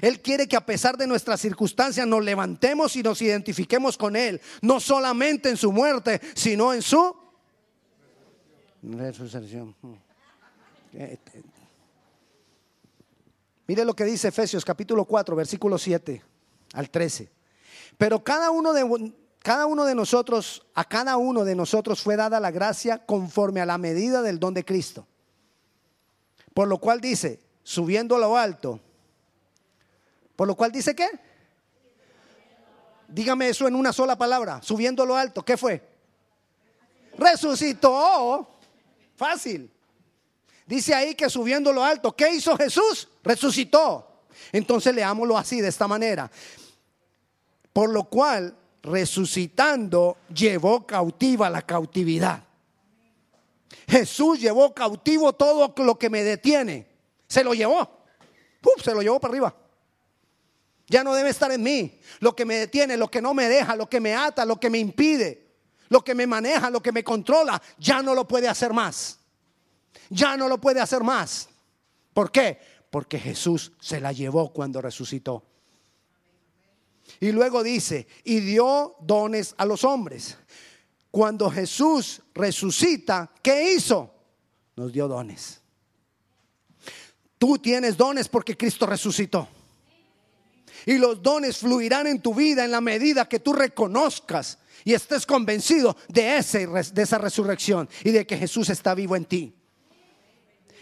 Él 0.00 0.20
quiere 0.20 0.48
que 0.48 0.56
a 0.56 0.64
pesar 0.64 0.96
de 0.96 1.06
nuestras 1.06 1.40
circunstancias 1.40 2.06
nos 2.06 2.24
levantemos 2.24 2.96
y 2.96 3.02
nos 3.02 3.20
identifiquemos 3.20 3.98
con 3.98 4.16
Él. 4.16 4.40
No 4.62 4.80
solamente 4.80 5.50
en 5.50 5.56
su 5.56 5.72
muerte, 5.72 6.20
sino 6.34 6.72
en 6.72 6.82
su 6.82 7.14
resurrección. 8.82 9.74
Mire 13.66 13.84
lo 13.84 13.94
que 13.94 14.04
dice 14.04 14.28
Efesios 14.28 14.64
capítulo 14.64 15.04
4, 15.04 15.36
versículo 15.36 15.78
7 15.78 16.22
al 16.74 16.90
13. 16.90 17.30
Pero 17.98 18.22
cada 18.24 18.50
uno 18.50 18.72
de 18.72 18.84
cada 19.42 19.66
uno 19.66 19.84
de 19.84 19.94
nosotros, 19.94 20.64
a 20.74 20.84
cada 20.84 21.16
uno 21.16 21.44
de 21.44 21.56
nosotros 21.56 22.00
fue 22.00 22.16
dada 22.16 22.38
la 22.38 22.52
gracia 22.52 23.04
conforme 23.04 23.60
a 23.60 23.66
la 23.66 23.76
medida 23.76 24.22
del 24.22 24.38
don 24.38 24.54
de 24.54 24.64
Cristo. 24.64 25.06
Por 26.54 26.68
lo 26.68 26.78
cual 26.78 27.00
dice, 27.00 27.40
subiendo 27.62 28.14
a 28.16 28.18
lo 28.20 28.36
alto, 28.36 28.78
por 30.36 30.46
lo 30.46 30.54
cual 30.54 30.70
dice 30.70 30.94
qué? 30.94 31.08
Dígame 33.08 33.48
eso 33.48 33.66
en 33.66 33.74
una 33.74 33.92
sola 33.92 34.16
palabra, 34.16 34.62
subiendo 34.62 35.04
lo 35.04 35.16
alto. 35.16 35.44
¿Qué 35.44 35.56
fue? 35.56 35.82
Resucitó. 37.18 38.48
Fácil. 39.16 39.70
Dice 40.66 40.94
ahí 40.94 41.14
que 41.14 41.28
subiendo 41.28 41.72
lo 41.72 41.84
alto, 41.84 42.14
¿qué 42.16 42.30
hizo 42.30 42.56
Jesús? 42.56 43.08
Resucitó. 43.22 44.24
Entonces 44.52 44.94
leámoslo 44.94 45.36
así, 45.36 45.60
de 45.60 45.68
esta 45.68 45.86
manera. 45.86 46.30
Por 47.72 47.90
lo 47.90 48.04
cual, 48.04 48.56
resucitando, 48.82 50.18
llevó 50.34 50.86
cautiva 50.86 51.48
la 51.48 51.62
cautividad. 51.62 52.44
Jesús 53.88 54.40
llevó 54.40 54.74
cautivo 54.74 55.32
todo 55.32 55.74
lo 55.76 55.98
que 55.98 56.10
me 56.10 56.22
detiene. 56.22 56.86
Se 57.26 57.44
lo 57.44 57.54
llevó. 57.54 58.04
se 58.82 58.94
lo 58.94 59.02
llevó 59.02 59.20
para 59.20 59.32
arriba. 59.32 59.56
Ya 60.86 61.02
no 61.02 61.14
debe 61.14 61.30
estar 61.30 61.50
en 61.52 61.62
mí. 61.62 61.98
Lo 62.20 62.34
que 62.36 62.44
me 62.44 62.56
detiene, 62.56 62.96
lo 62.96 63.10
que 63.10 63.22
no 63.22 63.34
me 63.34 63.48
deja, 63.48 63.76
lo 63.76 63.88
que 63.88 64.00
me 64.00 64.14
ata, 64.14 64.44
lo 64.44 64.58
que 64.58 64.68
me 64.68 64.78
impide, 64.78 65.46
lo 65.88 66.02
que 66.02 66.14
me 66.14 66.26
maneja, 66.26 66.70
lo 66.70 66.82
que 66.82 66.92
me 66.92 67.04
controla, 67.04 67.60
ya 67.78 68.02
no 68.02 68.14
lo 68.14 68.26
puede 68.26 68.48
hacer 68.48 68.72
más. 68.72 69.18
Ya 70.10 70.36
no 70.36 70.48
lo 70.48 70.60
puede 70.60 70.80
hacer 70.80 71.02
más. 71.02 71.48
¿Por 72.12 72.30
qué? 72.30 72.58
Porque 72.90 73.18
Jesús 73.18 73.72
se 73.80 74.00
la 74.00 74.12
llevó 74.12 74.52
cuando 74.52 74.82
resucitó. 74.82 75.44
Y 77.22 77.30
luego 77.30 77.62
dice, 77.62 78.08
y 78.24 78.40
dio 78.40 78.96
dones 79.00 79.54
a 79.56 79.64
los 79.64 79.84
hombres. 79.84 80.36
Cuando 81.08 81.48
Jesús 81.48 82.20
resucita, 82.34 83.30
¿qué 83.40 83.74
hizo? 83.74 84.12
Nos 84.74 84.92
dio 84.92 85.06
dones. 85.06 85.60
Tú 87.38 87.58
tienes 87.58 87.96
dones 87.96 88.28
porque 88.28 88.56
Cristo 88.56 88.86
resucitó. 88.86 89.46
Y 90.84 90.98
los 90.98 91.22
dones 91.22 91.58
fluirán 91.58 92.08
en 92.08 92.20
tu 92.20 92.34
vida 92.34 92.64
en 92.64 92.72
la 92.72 92.80
medida 92.80 93.28
que 93.28 93.38
tú 93.38 93.52
reconozcas 93.52 94.58
y 94.84 94.92
estés 94.92 95.24
convencido 95.24 95.96
de, 96.08 96.38
ese, 96.38 96.66
de 96.66 97.02
esa 97.02 97.18
resurrección 97.18 97.88
y 98.02 98.10
de 98.10 98.26
que 98.26 98.36
Jesús 98.36 98.68
está 98.68 98.96
vivo 98.96 99.14
en 99.14 99.26
ti. 99.26 99.54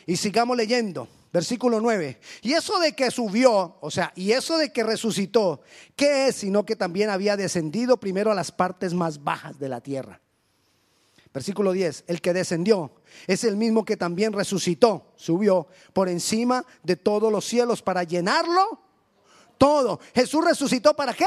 Y 0.06 0.16
sigamos 0.16 0.56
leyendo, 0.56 1.06
versículo 1.32 1.80
9. 1.80 2.20
Y 2.42 2.52
eso 2.52 2.78
de 2.78 2.94
que 2.94 3.10
subió, 3.10 3.76
o 3.80 3.90
sea, 3.90 4.12
y 4.14 4.32
eso 4.32 4.58
de 4.58 4.72
que 4.72 4.82
resucitó, 4.82 5.62
¿qué 5.96 6.28
es? 6.28 6.36
Sino 6.36 6.64
que 6.64 6.76
también 6.76 7.10
había 7.10 7.36
descendido 7.36 7.98
primero 7.98 8.30
a 8.30 8.34
las 8.34 8.52
partes 8.52 8.94
más 8.94 9.22
bajas 9.22 9.58
de 9.58 9.68
la 9.68 9.80
tierra. 9.80 10.20
Versículo 11.32 11.72
10, 11.72 12.04
el 12.08 12.20
que 12.20 12.32
descendió 12.32 12.90
es 13.28 13.44
el 13.44 13.56
mismo 13.56 13.84
que 13.84 13.96
también 13.96 14.32
resucitó, 14.32 15.12
subió 15.14 15.68
por 15.92 16.08
encima 16.08 16.64
de 16.82 16.96
todos 16.96 17.30
los 17.30 17.44
cielos 17.44 17.82
para 17.82 18.02
llenarlo 18.02 18.80
todo. 19.56 20.00
Jesús 20.12 20.44
resucitó 20.44 20.94
para 20.94 21.14
qué? 21.14 21.26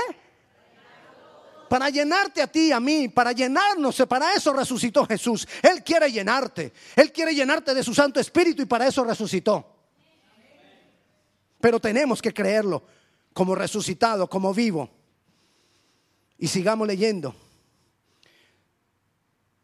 Para 1.70 1.90
llenarte 1.90 2.42
a 2.42 2.48
ti, 2.48 2.72
a 2.72 2.80
mí, 2.80 3.08
para 3.08 3.32
llenarnos. 3.32 4.04
Para 4.08 4.34
eso 4.34 4.52
resucitó 4.54 5.06
Jesús. 5.06 5.48
Él 5.62 5.84
quiere 5.84 6.12
llenarte. 6.12 6.74
Él 6.96 7.12
quiere 7.12 7.34
llenarte 7.34 7.74
de 7.74 7.82
su 7.82 7.94
Santo 7.94 8.20
Espíritu 8.20 8.62
y 8.62 8.66
para 8.66 8.88
eso 8.88 9.04
resucitó. 9.04 9.73
Pero 11.64 11.80
tenemos 11.80 12.22
que 12.22 12.34
creerlo 12.34 12.84
como 13.34 13.56
resucitado, 13.56 14.30
como 14.30 14.54
vivo. 14.54 14.90
Y 16.38 16.50
sigamos 16.50 16.86
leyendo. 16.86 17.34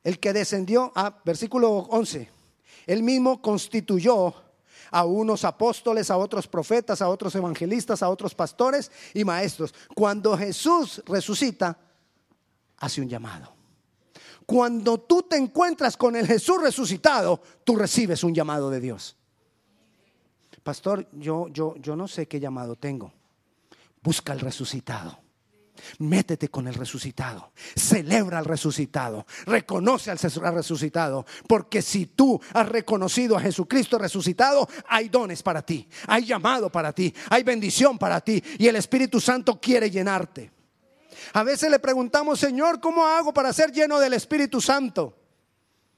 El 0.01 0.17
que 0.17 0.31
descendió, 0.31 0.93
a 0.95 1.07
ah, 1.07 1.21
versículo 1.25 1.69
11, 1.69 2.29
él 2.87 3.03
mismo 3.03 3.41
constituyó 3.41 4.33
a 4.91 5.03
unos 5.03 5.43
apóstoles, 5.43 6.09
a 6.09 6.15
otros 6.15 6.47
profetas, 6.47 7.01
a 7.01 7.09
otros 7.09 7.35
evangelistas, 7.35 8.01
a 8.01 8.07
otros 8.07 8.33
pastores 8.33 8.89
y 9.13 9.25
maestros. 9.25 9.75
Cuando 9.93 10.37
Jesús 10.37 11.03
resucita, 11.05 11.77
hace 12.77 13.01
un 13.01 13.09
llamado. 13.09 13.51
Cuando 14.45 15.01
tú 15.01 15.23
te 15.23 15.35
encuentras 15.35 15.97
con 15.97 16.15
el 16.15 16.25
Jesús 16.25 16.61
resucitado, 16.61 17.41
tú 17.65 17.75
recibes 17.75 18.23
un 18.23 18.33
llamado 18.33 18.69
de 18.69 18.79
Dios. 18.79 19.17
Pastor, 20.63 21.07
yo, 21.11 21.47
yo, 21.49 21.75
yo 21.77 21.95
no 21.95 22.07
sé 22.07 22.27
qué 22.27 22.39
llamado 22.39 22.75
tengo. 22.75 23.11
Busca 24.01 24.33
el 24.33 24.39
resucitado. 24.39 25.19
Métete 25.99 26.49
con 26.49 26.67
el 26.67 26.73
resucitado. 26.73 27.51
Celebra 27.75 28.39
al 28.39 28.45
resucitado. 28.45 29.25
Reconoce 29.45 30.11
al 30.11 30.19
resucitado. 30.53 31.25
Porque 31.47 31.81
si 31.81 32.05
tú 32.05 32.39
has 32.53 32.67
reconocido 32.67 33.37
a 33.37 33.41
Jesucristo 33.41 33.97
resucitado, 33.97 34.67
hay 34.87 35.09
dones 35.09 35.43
para 35.43 35.61
ti. 35.61 35.87
Hay 36.07 36.25
llamado 36.25 36.71
para 36.71 36.93
ti. 36.93 37.13
Hay 37.29 37.43
bendición 37.43 37.97
para 37.97 38.21
ti. 38.21 38.43
Y 38.57 38.67
el 38.67 38.75
Espíritu 38.75 39.19
Santo 39.19 39.59
quiere 39.59 39.89
llenarte. 39.89 40.51
A 41.33 41.43
veces 41.43 41.69
le 41.69 41.79
preguntamos, 41.79 42.39
Señor, 42.39 42.79
¿cómo 42.79 43.05
hago 43.05 43.33
para 43.33 43.53
ser 43.53 43.71
lleno 43.71 43.99
del 43.99 44.13
Espíritu 44.13 44.61
Santo? 44.61 45.15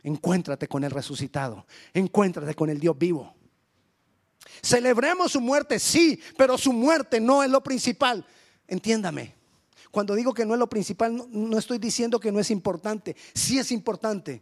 Encuéntrate 0.04 0.67
con 0.67 0.84
el 0.84 0.91
resucitado. 0.91 1.65
Encuéntrate 1.93 2.56
con 2.56 2.69
el 2.69 2.80
Dios 2.80 2.97
vivo. 2.97 3.36
Celebremos 4.62 5.32
su 5.32 5.41
muerte, 5.41 5.80
sí, 5.80 6.19
pero 6.38 6.58
su 6.58 6.73
muerte 6.73 7.19
no 7.19 7.43
es 7.43 7.49
lo 7.49 7.62
principal. 7.62 8.25
Entiéndame. 8.67 9.36
Cuando 9.91 10.15
digo 10.15 10.34
que 10.34 10.45
no 10.45 10.54
es 10.54 10.60
lo 10.60 10.69
principal, 10.69 11.27
no, 11.30 11.58
estoy 11.58 11.77
diciendo 11.77 12.19
que 12.19 12.32
no 12.32 12.39
es 12.39 12.49
importante. 12.51 13.15
Sí 13.34 13.60
es 13.60 13.71
importante. 13.71 14.41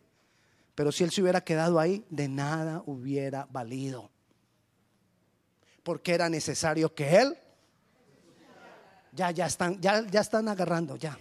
Pero 0.75 0.91
si 0.91 1.03
él 1.03 1.11
se 1.11 1.21
hubiera 1.21 1.41
quedado 1.41 1.79
ahí, 1.79 2.05
de 2.09 2.27
nada 2.27 2.83
hubiera 2.85 3.47
valido. 3.49 4.11
Porque 5.83 6.13
era 6.13 6.29
necesario 6.29 6.93
que 6.93 7.17
él. 7.17 7.37
Ya, 9.11 9.31
ya 9.31 9.47
están, 9.47 9.81
ya, 9.81 10.05
ya 10.05 10.21
están 10.21 10.47
agarrando, 10.47 10.95
ya. 10.95 11.17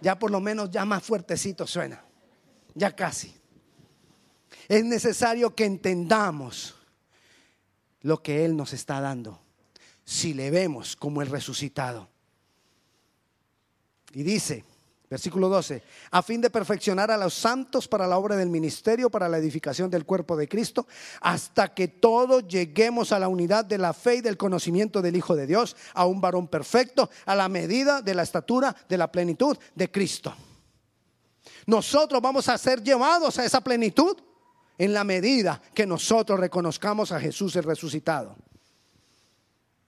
Ya 0.00 0.18
por 0.18 0.30
lo 0.30 0.40
menos 0.40 0.70
ya 0.70 0.84
más 0.84 1.04
fuertecito 1.04 1.66
suena. 1.66 2.02
Ya 2.74 2.94
casi. 2.94 3.34
Es 4.68 4.84
necesario 4.84 5.54
que 5.54 5.64
entendamos 5.64 6.74
lo 8.02 8.22
que 8.22 8.44
Él 8.44 8.56
nos 8.56 8.72
está 8.72 9.00
dando. 9.00 9.40
Si 10.04 10.34
le 10.34 10.50
vemos 10.50 10.96
como 10.96 11.22
el 11.22 11.28
resucitado. 11.28 12.08
Y 14.12 14.22
dice, 14.22 14.64
versículo 15.10 15.48
12, 15.48 15.82
a 16.10 16.22
fin 16.22 16.40
de 16.40 16.50
perfeccionar 16.50 17.10
a 17.10 17.16
los 17.16 17.34
santos 17.34 17.86
para 17.86 18.06
la 18.06 18.18
obra 18.18 18.36
del 18.36 18.48
ministerio, 18.48 19.10
para 19.10 19.28
la 19.28 19.38
edificación 19.38 19.90
del 19.90 20.04
cuerpo 20.04 20.36
de 20.36 20.48
Cristo, 20.48 20.86
hasta 21.20 21.74
que 21.74 21.88
todos 21.88 22.46
lleguemos 22.48 23.12
a 23.12 23.18
la 23.18 23.28
unidad 23.28 23.64
de 23.64 23.78
la 23.78 23.92
fe 23.92 24.16
y 24.16 24.20
del 24.20 24.36
conocimiento 24.36 25.02
del 25.02 25.16
Hijo 25.16 25.36
de 25.36 25.46
Dios, 25.46 25.76
a 25.94 26.06
un 26.06 26.20
varón 26.20 26.48
perfecto, 26.48 27.10
a 27.24 27.34
la 27.34 27.48
medida 27.48 28.02
de 28.02 28.14
la 28.14 28.22
estatura 28.22 28.74
de 28.88 28.98
la 28.98 29.10
plenitud 29.10 29.56
de 29.74 29.90
Cristo. 29.90 30.34
Nosotros 31.66 32.22
vamos 32.22 32.48
a 32.48 32.58
ser 32.58 32.82
llevados 32.82 33.38
a 33.38 33.44
esa 33.44 33.60
plenitud 33.60 34.16
en 34.78 34.92
la 34.92 35.04
medida 35.04 35.60
que 35.74 35.86
nosotros 35.86 36.38
reconozcamos 36.38 37.12
a 37.12 37.20
Jesús 37.20 37.56
el 37.56 37.64
resucitado. 37.64 38.36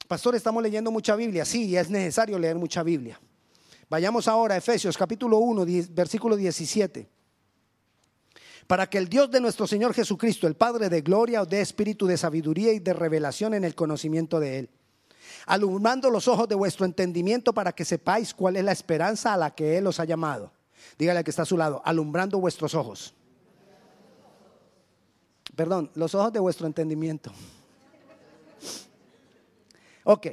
Pastor, 0.06 0.34
estamos 0.34 0.62
leyendo 0.62 0.90
mucha 0.90 1.14
Biblia, 1.16 1.44
sí, 1.44 1.76
es 1.76 1.90
necesario 1.90 2.38
leer 2.38 2.56
mucha 2.56 2.82
Biblia. 2.82 3.20
Vayamos 3.90 4.28
ahora 4.28 4.54
a 4.54 4.58
Efesios 4.58 4.96
capítulo 4.96 5.38
1, 5.38 5.66
versículo 5.90 6.36
17. 6.36 7.08
Para 8.66 8.88
que 8.88 8.98
el 8.98 9.08
Dios 9.08 9.30
de 9.30 9.40
nuestro 9.40 9.66
Señor 9.66 9.94
Jesucristo, 9.94 10.46
el 10.46 10.54
Padre 10.54 10.90
de 10.90 11.00
gloria, 11.00 11.40
os 11.40 11.48
dé 11.48 11.60
espíritu 11.60 12.06
de 12.06 12.18
sabiduría 12.18 12.72
y 12.72 12.80
de 12.80 12.92
revelación 12.92 13.54
en 13.54 13.64
el 13.64 13.74
conocimiento 13.74 14.40
de 14.40 14.58
Él, 14.58 14.70
alumbrando 15.46 16.10
los 16.10 16.28
ojos 16.28 16.48
de 16.48 16.54
vuestro 16.54 16.84
entendimiento 16.84 17.54
para 17.54 17.72
que 17.72 17.86
sepáis 17.86 18.34
cuál 18.34 18.56
es 18.56 18.64
la 18.64 18.72
esperanza 18.72 19.32
a 19.32 19.38
la 19.38 19.54
que 19.54 19.78
Él 19.78 19.86
os 19.86 20.00
ha 20.00 20.04
llamado. 20.04 20.52
Dígale 20.98 21.24
que 21.24 21.30
está 21.30 21.42
a 21.42 21.46
su 21.46 21.56
lado, 21.56 21.80
alumbrando 21.84 22.38
vuestros 22.38 22.74
ojos. 22.74 23.14
Perdón, 25.58 25.90
los 25.96 26.14
ojos 26.14 26.32
de 26.32 26.38
vuestro 26.38 26.68
entendimiento. 26.68 27.32
Ok. 30.04 30.28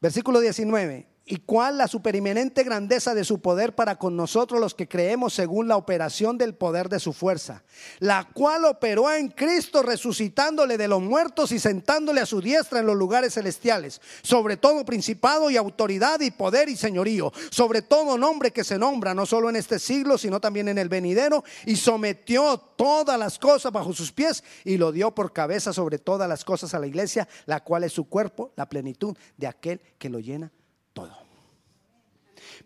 Versículo 0.00 0.38
19 0.38 1.11
y 1.24 1.36
cuál 1.36 1.78
la 1.78 1.86
supereminente 1.86 2.64
grandeza 2.64 3.14
de 3.14 3.24
su 3.24 3.40
poder 3.40 3.74
para 3.74 3.96
con 3.96 4.16
nosotros 4.16 4.60
los 4.60 4.74
que 4.74 4.88
creemos 4.88 5.32
según 5.32 5.68
la 5.68 5.76
operación 5.76 6.36
del 6.36 6.54
poder 6.54 6.88
de 6.88 6.98
su 6.98 7.12
fuerza, 7.12 7.62
la 8.00 8.28
cual 8.32 8.64
operó 8.64 9.12
en 9.12 9.28
Cristo 9.28 9.82
resucitándole 9.82 10.76
de 10.76 10.88
los 10.88 11.00
muertos 11.00 11.52
y 11.52 11.60
sentándole 11.60 12.20
a 12.20 12.26
su 12.26 12.40
diestra 12.40 12.80
en 12.80 12.86
los 12.86 12.96
lugares 12.96 13.34
celestiales, 13.34 14.00
sobre 14.22 14.56
todo 14.56 14.84
principado 14.84 15.48
y 15.48 15.56
autoridad 15.56 16.20
y 16.20 16.32
poder 16.32 16.68
y 16.68 16.76
señorío, 16.76 17.32
sobre 17.50 17.82
todo 17.82 18.18
nombre 18.18 18.50
que 18.50 18.64
se 18.64 18.78
nombra 18.78 19.14
no 19.14 19.24
solo 19.24 19.48
en 19.48 19.56
este 19.56 19.78
siglo, 19.78 20.18
sino 20.18 20.40
también 20.40 20.68
en 20.68 20.78
el 20.78 20.88
venidero, 20.88 21.44
y 21.66 21.76
sometió 21.76 22.58
todas 22.58 23.18
las 23.18 23.38
cosas 23.38 23.70
bajo 23.70 23.92
sus 23.92 24.10
pies 24.10 24.42
y 24.64 24.76
lo 24.76 24.90
dio 24.90 25.14
por 25.14 25.32
cabeza 25.32 25.72
sobre 25.72 25.98
todas 25.98 26.28
las 26.28 26.44
cosas 26.44 26.74
a 26.74 26.80
la 26.80 26.86
iglesia, 26.88 27.28
la 27.46 27.60
cual 27.60 27.84
es 27.84 27.92
su 27.92 28.08
cuerpo, 28.08 28.52
la 28.56 28.68
plenitud 28.68 29.16
de 29.36 29.46
aquel 29.46 29.80
que 29.98 30.08
lo 30.08 30.18
llena 30.18 30.50
todo. 30.92 31.16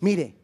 Mire, 0.01 0.35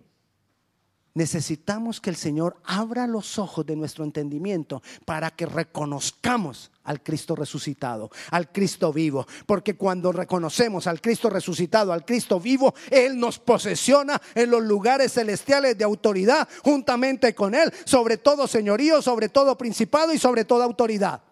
necesitamos 1.14 2.00
que 2.00 2.10
el 2.10 2.16
Señor 2.16 2.56
abra 2.64 3.06
los 3.06 3.38
ojos 3.38 3.66
de 3.66 3.76
nuestro 3.76 4.04
entendimiento 4.04 4.82
para 5.04 5.30
que 5.30 5.46
reconozcamos 5.46 6.70
al 6.84 7.02
Cristo 7.02 7.36
resucitado, 7.36 8.10
al 8.30 8.50
Cristo 8.50 8.92
vivo. 8.92 9.26
Porque 9.46 9.76
cuando 9.76 10.12
reconocemos 10.12 10.86
al 10.86 11.00
Cristo 11.00 11.28
resucitado, 11.28 11.92
al 11.92 12.04
Cristo 12.04 12.40
vivo, 12.40 12.74
Él 12.90 13.18
nos 13.18 13.38
posesiona 13.38 14.20
en 14.34 14.50
los 14.50 14.62
lugares 14.62 15.12
celestiales 15.12 15.76
de 15.76 15.84
autoridad 15.84 16.48
juntamente 16.64 17.34
con 17.34 17.54
Él, 17.54 17.72
sobre 17.84 18.16
todo 18.16 18.46
señorío, 18.46 19.02
sobre 19.02 19.28
todo 19.28 19.56
principado 19.58 20.12
y 20.12 20.18
sobre 20.18 20.44
toda 20.44 20.64
autoridad. 20.64 21.22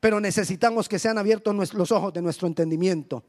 Pero 0.00 0.18
necesitamos 0.18 0.88
que 0.88 0.98
sean 0.98 1.18
abiertos 1.18 1.74
los 1.74 1.92
ojos 1.92 2.14
de 2.14 2.22
nuestro 2.22 2.46
entendimiento. 2.46 3.22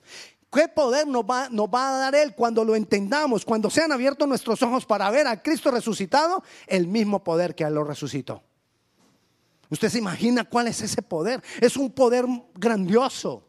¿Qué 0.51 0.67
poder 0.67 1.07
nos 1.07 1.23
va, 1.23 1.45
a 1.47 1.97
dar 1.97 2.15
Él 2.15 2.35
cuando 2.35 2.65
lo 2.65 2.75
entendamos, 2.75 3.45
cuando 3.45 3.69
sean 3.69 3.91
abiertos 3.93 4.27
nuestros 4.27 4.61
ojos 4.61 4.85
para 4.85 5.09
ver 5.09 5.25
a 5.25 5.41
Cristo 5.41 5.71
resucitado? 5.71 6.43
El 6.67 6.87
mismo 6.87 7.23
poder 7.23 7.55
que 7.55 7.63
Él 7.63 7.73
lo 7.73 7.85
resucitó. 7.85 8.43
¿Usted 9.69 9.87
se 9.87 9.99
imagina 9.99 10.43
cuál 10.43 10.67
es 10.67 10.81
ese 10.81 11.01
poder? 11.01 11.41
Es 11.61 11.77
un 11.77 11.89
poder 11.89 12.25
grandioso. 12.53 13.47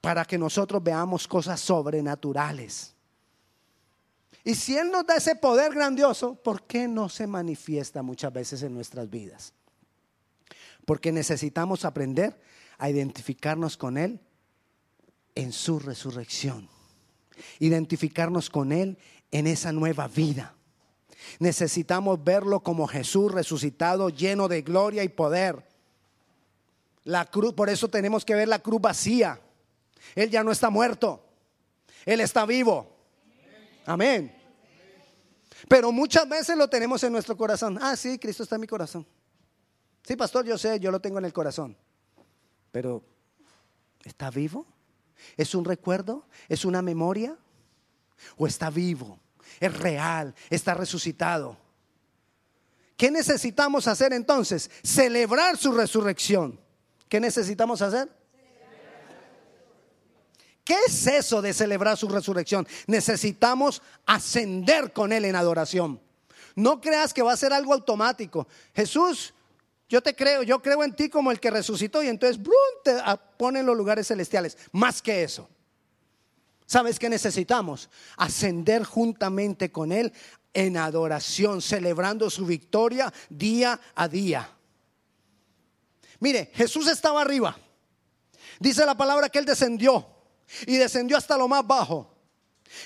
Para 0.00 0.24
que 0.24 0.38
nosotros 0.38 0.82
veamos 0.82 1.28
cosas 1.28 1.60
sobrenaturales. 1.60 2.94
Y 4.42 4.54
si 4.54 4.78
Él 4.78 4.90
nos 4.90 5.04
da 5.04 5.16
ese 5.16 5.36
poder 5.36 5.74
grandioso, 5.74 6.34
¿por 6.34 6.62
qué 6.62 6.88
no 6.88 7.10
se 7.10 7.26
manifiesta 7.26 8.00
muchas 8.00 8.32
veces 8.32 8.62
en 8.62 8.72
nuestras 8.72 9.10
vidas? 9.10 9.52
Porque 10.86 11.12
necesitamos 11.12 11.84
aprender 11.84 12.40
a 12.80 12.88
identificarnos 12.88 13.76
con 13.76 13.98
Él 13.98 14.20
en 15.34 15.52
su 15.52 15.78
resurrección. 15.78 16.68
Identificarnos 17.58 18.48
con 18.48 18.72
Él 18.72 18.98
en 19.30 19.46
esa 19.46 19.70
nueva 19.70 20.08
vida. 20.08 20.54
Necesitamos 21.38 22.24
verlo 22.24 22.60
como 22.60 22.88
Jesús 22.88 23.30
resucitado, 23.32 24.08
lleno 24.08 24.48
de 24.48 24.62
gloria 24.62 25.04
y 25.04 25.10
poder. 25.10 25.62
La 27.04 27.26
cruz, 27.26 27.52
por 27.52 27.68
eso 27.68 27.88
tenemos 27.88 28.24
que 28.24 28.34
ver 28.34 28.48
la 28.48 28.60
cruz 28.60 28.80
vacía. 28.80 29.38
Él 30.14 30.30
ya 30.30 30.42
no 30.42 30.50
está 30.50 30.70
muerto. 30.70 31.22
Él 32.06 32.20
está 32.20 32.46
vivo. 32.46 32.96
Amén. 33.84 34.34
Pero 35.68 35.92
muchas 35.92 36.26
veces 36.26 36.56
lo 36.56 36.68
tenemos 36.68 37.02
en 37.04 37.12
nuestro 37.12 37.36
corazón. 37.36 37.78
Ah, 37.80 37.94
sí, 37.94 38.18
Cristo 38.18 38.42
está 38.42 38.54
en 38.54 38.62
mi 38.62 38.66
corazón. 38.66 39.06
Sí, 40.02 40.16
pastor, 40.16 40.46
yo 40.46 40.56
sé, 40.56 40.80
yo 40.80 40.90
lo 40.90 41.00
tengo 41.00 41.18
en 41.18 41.26
el 41.26 41.32
corazón. 41.34 41.76
Pero, 42.72 43.02
¿está 44.04 44.30
vivo? 44.30 44.66
¿Es 45.36 45.54
un 45.54 45.64
recuerdo? 45.64 46.26
¿Es 46.48 46.64
una 46.64 46.82
memoria? 46.82 47.36
¿O 48.36 48.46
está 48.46 48.70
vivo? 48.70 49.18
¿Es 49.58 49.76
real? 49.76 50.34
¿Está 50.48 50.74
resucitado? 50.74 51.56
¿Qué 52.96 53.10
necesitamos 53.10 53.86
hacer 53.86 54.12
entonces? 54.12 54.70
Celebrar 54.82 55.56
su 55.56 55.72
resurrección. 55.72 56.60
¿Qué 57.08 57.18
necesitamos 57.18 57.82
hacer? 57.82 58.08
¿Qué 60.62 60.76
es 60.86 61.06
eso 61.06 61.42
de 61.42 61.52
celebrar 61.52 61.96
su 61.96 62.08
resurrección? 62.08 62.68
Necesitamos 62.86 63.82
ascender 64.06 64.92
con 64.92 65.12
Él 65.12 65.24
en 65.24 65.34
adoración. 65.34 66.00
No 66.54 66.80
creas 66.80 67.12
que 67.12 67.22
va 67.22 67.32
a 67.32 67.36
ser 67.36 67.52
algo 67.52 67.72
automático. 67.72 68.46
Jesús 68.74 69.34
yo 69.90 70.00
te 70.00 70.14
creo, 70.14 70.44
yo 70.44 70.62
creo 70.62 70.84
en 70.84 70.94
ti 70.94 71.08
como 71.08 71.32
el 71.32 71.40
que 71.40 71.50
resucitó 71.50 72.00
y 72.00 72.06
entonces 72.06 72.40
te 72.84 72.94
pone 73.36 73.58
en 73.58 73.66
los 73.66 73.76
lugares 73.76 74.06
celestiales. 74.06 74.56
Más 74.70 75.02
que 75.02 75.24
eso. 75.24 75.48
¿Sabes 76.64 77.00
qué 77.00 77.08
necesitamos? 77.08 77.90
Ascender 78.16 78.84
juntamente 78.84 79.72
con 79.72 79.90
Él 79.90 80.12
en 80.54 80.76
adoración, 80.76 81.60
celebrando 81.60 82.30
su 82.30 82.46
victoria 82.46 83.12
día 83.28 83.80
a 83.96 84.06
día. 84.06 84.48
Mire, 86.20 86.52
Jesús 86.54 86.86
estaba 86.86 87.22
arriba. 87.22 87.58
Dice 88.60 88.86
la 88.86 88.96
palabra 88.96 89.28
que 89.28 89.40
Él 89.40 89.44
descendió 89.44 90.06
y 90.68 90.76
descendió 90.76 91.16
hasta 91.16 91.36
lo 91.36 91.48
más 91.48 91.66
bajo. 91.66 92.14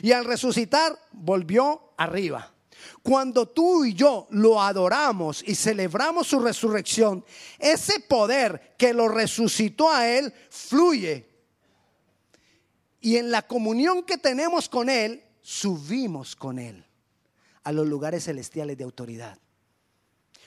Y 0.00 0.12
al 0.12 0.24
resucitar 0.24 0.98
volvió 1.12 1.92
arriba. 1.98 2.54
Cuando 3.02 3.46
tú 3.46 3.84
y 3.84 3.94
yo 3.94 4.26
lo 4.30 4.60
adoramos 4.60 5.42
y 5.46 5.54
celebramos 5.54 6.26
su 6.26 6.40
resurrección, 6.40 7.24
ese 7.58 8.00
poder 8.00 8.74
que 8.78 8.92
lo 8.92 9.08
resucitó 9.08 9.90
a 9.90 10.08
Él 10.08 10.32
fluye. 10.50 11.28
Y 13.00 13.16
en 13.16 13.30
la 13.30 13.42
comunión 13.42 14.02
que 14.02 14.18
tenemos 14.18 14.68
con 14.68 14.88
Él, 14.88 15.22
subimos 15.42 16.34
con 16.34 16.58
Él 16.58 16.84
a 17.64 17.72
los 17.72 17.86
lugares 17.86 18.24
celestiales 18.24 18.78
de 18.78 18.84
autoridad. 18.84 19.38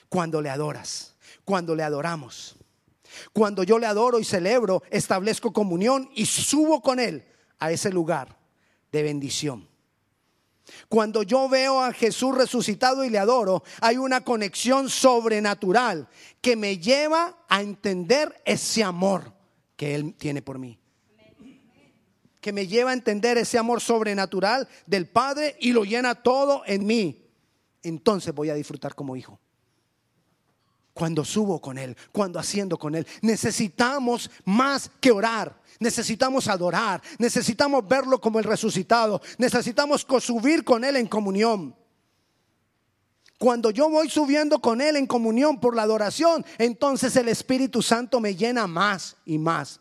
Cuando 0.08 0.40
le 0.40 0.50
adoras, 0.50 1.14
cuando 1.44 1.74
le 1.74 1.82
adoramos. 1.82 2.56
Cuando 3.32 3.62
yo 3.62 3.78
le 3.78 3.86
adoro 3.86 4.18
y 4.18 4.24
celebro, 4.24 4.82
establezco 4.90 5.52
comunión 5.52 6.10
y 6.14 6.26
subo 6.26 6.82
con 6.82 7.00
Él 7.00 7.24
a 7.58 7.70
ese 7.72 7.90
lugar 7.90 8.38
de 8.92 9.02
bendición. 9.02 9.68
Cuando 10.88 11.22
yo 11.22 11.48
veo 11.48 11.80
a 11.80 11.92
Jesús 11.92 12.34
resucitado 12.34 13.04
y 13.04 13.10
le 13.10 13.18
adoro, 13.18 13.62
hay 13.80 13.96
una 13.96 14.22
conexión 14.22 14.88
sobrenatural 14.88 16.08
que 16.40 16.56
me 16.56 16.78
lleva 16.78 17.44
a 17.48 17.62
entender 17.62 18.40
ese 18.44 18.82
amor 18.82 19.32
que 19.76 19.94
Él 19.94 20.14
tiene 20.14 20.42
por 20.42 20.58
mí. 20.58 20.78
Que 22.40 22.52
me 22.52 22.66
lleva 22.66 22.90
a 22.90 22.94
entender 22.94 23.36
ese 23.38 23.58
amor 23.58 23.80
sobrenatural 23.80 24.68
del 24.86 25.08
Padre 25.08 25.56
y 25.60 25.72
lo 25.72 25.84
llena 25.84 26.14
todo 26.14 26.62
en 26.66 26.86
mí. 26.86 27.26
Entonces 27.82 28.34
voy 28.34 28.50
a 28.50 28.54
disfrutar 28.54 28.94
como 28.94 29.16
hijo 29.16 29.40
cuando 30.98 31.24
subo 31.24 31.60
con 31.60 31.78
Él, 31.78 31.96
cuando 32.10 32.40
haciendo 32.40 32.76
con 32.76 32.96
Él. 32.96 33.06
Necesitamos 33.22 34.28
más 34.44 34.90
que 35.00 35.12
orar. 35.12 35.62
Necesitamos 35.78 36.48
adorar. 36.48 37.00
Necesitamos 37.20 37.86
verlo 37.86 38.20
como 38.20 38.40
el 38.40 38.44
resucitado. 38.44 39.22
Necesitamos 39.38 40.04
subir 40.20 40.64
con 40.64 40.82
Él 40.82 40.96
en 40.96 41.06
comunión. 41.06 41.76
Cuando 43.38 43.70
yo 43.70 43.88
voy 43.88 44.10
subiendo 44.10 44.58
con 44.58 44.80
Él 44.80 44.96
en 44.96 45.06
comunión 45.06 45.60
por 45.60 45.76
la 45.76 45.82
adoración, 45.82 46.44
entonces 46.58 47.14
el 47.14 47.28
Espíritu 47.28 47.80
Santo 47.80 48.18
me 48.18 48.34
llena 48.34 48.66
más 48.66 49.16
y 49.24 49.38
más. 49.38 49.80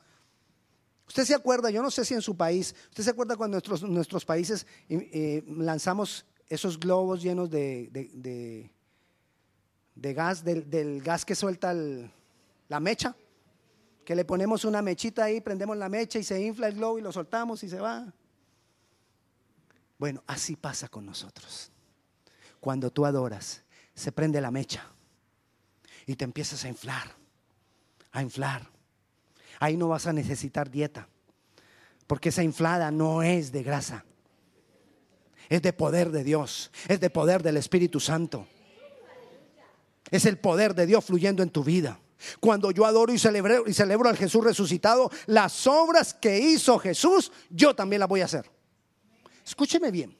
Usted 1.08 1.25
se 1.25 1.34
acuerda, 1.34 1.71
yo 1.71 1.82
no 1.82 1.89
sé 1.89 2.06
si 2.06 2.13
en 2.13 2.21
su 2.21 2.38
país, 2.38 2.75
usted 2.89 3.03
se 3.03 3.10
acuerda 3.10 3.36
cuando 3.36 3.56
nuestros, 3.56 3.82
nuestros 3.82 4.23
países 4.23 4.67
eh, 4.88 5.43
lanzamos 5.47 6.27
esos 6.47 6.80
globos 6.80 7.23
llenos 7.23 7.49
de 7.49 7.89
de 7.91 8.77
gas, 10.01 10.43
del, 10.43 11.01
gas 11.01 11.25
que 11.25 11.36
suelta 11.36 11.73
la 11.73 12.79
mecha, 12.79 13.15
que 14.05 14.15
le 14.15 14.25
ponemos 14.25 14.63
una 14.65 14.81
mechita 14.81 15.25
ahí, 15.25 15.41
prendemos 15.41 15.75
la 15.77 15.89
mecha 15.89 16.19
y 16.19 16.23
se 16.23 16.41
infla 16.41 16.67
el 16.67 16.75
globo 16.75 16.97
y 16.97 17.01
lo 17.01 17.12
soltamos 17.12 17.63
y 17.63 17.69
se 17.69 17.79
va. 17.79 18.13
Bueno, 19.97 20.23
así 20.27 20.55
pasa 20.55 20.88
con 20.88 21.05
nosotros. 21.05 21.71
Cuando 22.60 22.91
tú 22.91 23.05
adoras, 23.05 23.63
se 23.93 24.12
prende 24.12 24.39
la 24.39 24.51
mecha 24.51 24.86
y 26.05 26.15
te 26.15 26.23
empiezas 26.23 26.63
a 26.63 26.69
inflar, 26.69 27.15
a 28.12 28.21
inflar. 28.21 28.69
Ahí 29.60 29.75
no 29.75 29.88
vas 29.88 30.07
a 30.07 30.13
necesitar 30.13 30.69
dieta, 30.69 31.07
porque 32.05 32.29
esa 32.29 32.43
inflada 32.43 32.91
no 32.91 33.23
es 33.23 33.51
de 33.51 33.63
grasa, 33.63 34.05
es 35.49 35.62
de 35.62 35.73
poder 35.73 36.12
de 36.12 36.23
Dios, 36.23 36.71
es 36.88 36.99
de 36.99 37.10
poder 37.10 37.41
del 37.41 37.57
Espíritu 37.57 37.99
Santo. 37.99 38.47
Es 40.12 40.26
el 40.26 40.38
poder 40.38 40.74
de 40.76 40.86
Dios 40.86 41.04
fluyendo 41.06 41.43
en 41.43 41.50
tu 41.50 41.63
vida. 41.63 42.00
Cuando 42.39 42.72
yo 42.72 42.86
adoro 42.86 43.13
y 43.13 43.20
celebro, 43.20 43.67
y 43.67 43.74
celebro 43.74 44.10
al 44.10 44.17
Jesús 44.17 44.43
resucitado, 44.43 45.12
las 45.28 45.67
obras 45.67 46.13
que 46.13 46.39
hizo 46.39 46.80
Jesús, 46.80 47.32
yo 47.50 47.76
también 47.76 48.00
las 48.00 48.10
voy 48.10 48.22
a 48.22 48.26
hacer. 48.26 48.50
Escúcheme 49.46 49.91
bien. 49.91 50.17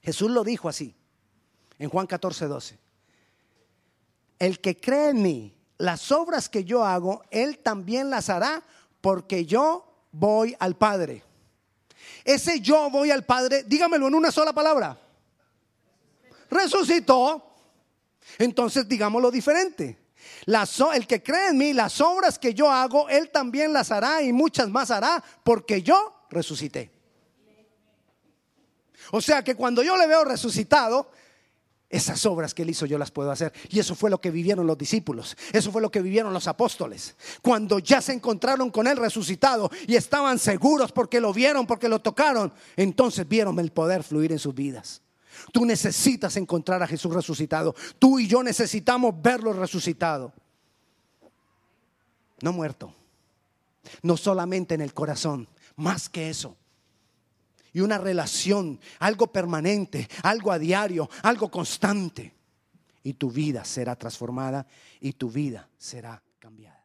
Jesús 0.00 0.30
lo 0.30 0.42
dijo 0.42 0.68
así 0.68 0.96
en 1.78 1.88
Juan 1.88 2.06
14, 2.06 2.46
12. 2.46 2.78
El 4.38 4.60
que 4.60 4.76
cree 4.80 5.10
en 5.10 5.22
mí, 5.22 5.54
las 5.78 6.10
obras 6.10 6.48
que 6.48 6.64
yo 6.64 6.84
hago, 6.84 7.22
él 7.30 7.58
también 7.58 8.10
las 8.10 8.28
hará 8.28 8.62
porque 9.00 9.46
yo 9.46 10.06
voy 10.10 10.56
al 10.58 10.76
Padre. 10.76 11.22
Ese 12.24 12.60
yo 12.60 12.90
voy 12.90 13.10
al 13.10 13.24
Padre, 13.24 13.64
dígamelo 13.64 14.08
en 14.08 14.14
una 14.14 14.32
sola 14.32 14.52
palabra. 14.52 14.98
Resucitó. 16.50 17.51
Entonces 18.38 18.88
digámoslo 18.88 19.30
diferente. 19.30 19.98
el 20.46 21.06
que 21.06 21.22
cree 21.22 21.48
en 21.48 21.58
mí, 21.58 21.72
las 21.72 22.00
obras 22.00 22.38
que 22.38 22.54
yo 22.54 22.70
hago, 22.70 23.08
él 23.08 23.30
también 23.30 23.72
las 23.72 23.90
hará 23.90 24.22
y 24.22 24.32
muchas 24.32 24.68
más 24.68 24.90
hará 24.90 25.22
porque 25.44 25.82
yo 25.82 26.26
resucité. 26.30 26.90
O 29.10 29.20
sea 29.20 29.42
que 29.42 29.54
cuando 29.54 29.82
yo 29.82 29.96
le 29.96 30.06
veo 30.06 30.24
resucitado, 30.24 31.10
esas 31.92 32.24
obras 32.24 32.54
que 32.54 32.62
Él 32.62 32.70
hizo 32.70 32.86
yo 32.86 32.96
las 32.96 33.10
puedo 33.10 33.30
hacer. 33.30 33.52
Y 33.68 33.78
eso 33.78 33.94
fue 33.94 34.08
lo 34.08 34.18
que 34.18 34.30
vivieron 34.30 34.66
los 34.66 34.78
discípulos. 34.78 35.36
Eso 35.52 35.70
fue 35.70 35.82
lo 35.82 35.90
que 35.90 36.00
vivieron 36.00 36.32
los 36.32 36.48
apóstoles. 36.48 37.14
Cuando 37.42 37.78
ya 37.78 38.00
se 38.00 38.14
encontraron 38.14 38.70
con 38.70 38.86
Él 38.86 38.96
resucitado 38.96 39.70
y 39.86 39.94
estaban 39.94 40.38
seguros 40.38 40.90
porque 40.90 41.20
lo 41.20 41.34
vieron, 41.34 41.66
porque 41.66 41.90
lo 41.90 42.00
tocaron, 42.00 42.50
entonces 42.76 43.28
vieron 43.28 43.58
el 43.58 43.70
poder 43.72 44.02
fluir 44.02 44.32
en 44.32 44.38
sus 44.38 44.54
vidas. 44.54 45.02
Tú 45.52 45.64
necesitas 45.64 46.36
encontrar 46.36 46.82
a 46.82 46.86
Jesús 46.86 47.12
resucitado. 47.14 47.74
Tú 47.98 48.18
y 48.18 48.28
yo 48.28 48.42
necesitamos 48.42 49.14
verlo 49.20 49.52
resucitado. 49.52 50.32
No 52.40 52.52
muerto. 52.52 52.94
No 54.02 54.16
solamente 54.16 54.74
en 54.74 54.80
el 54.80 54.94
corazón, 54.94 55.48
más 55.76 56.08
que 56.08 56.30
eso 56.30 56.56
y 57.72 57.80
una 57.80 57.98
relación, 57.98 58.78
algo 58.98 59.28
permanente, 59.28 60.08
algo 60.22 60.52
a 60.52 60.58
diario, 60.58 61.08
algo 61.22 61.50
constante. 61.50 62.34
Y 63.02 63.14
tu 63.14 63.30
vida 63.30 63.64
será 63.64 63.96
transformada 63.96 64.66
y 65.00 65.14
tu 65.14 65.30
vida 65.30 65.68
será 65.78 66.22
cambiada. 66.38 66.80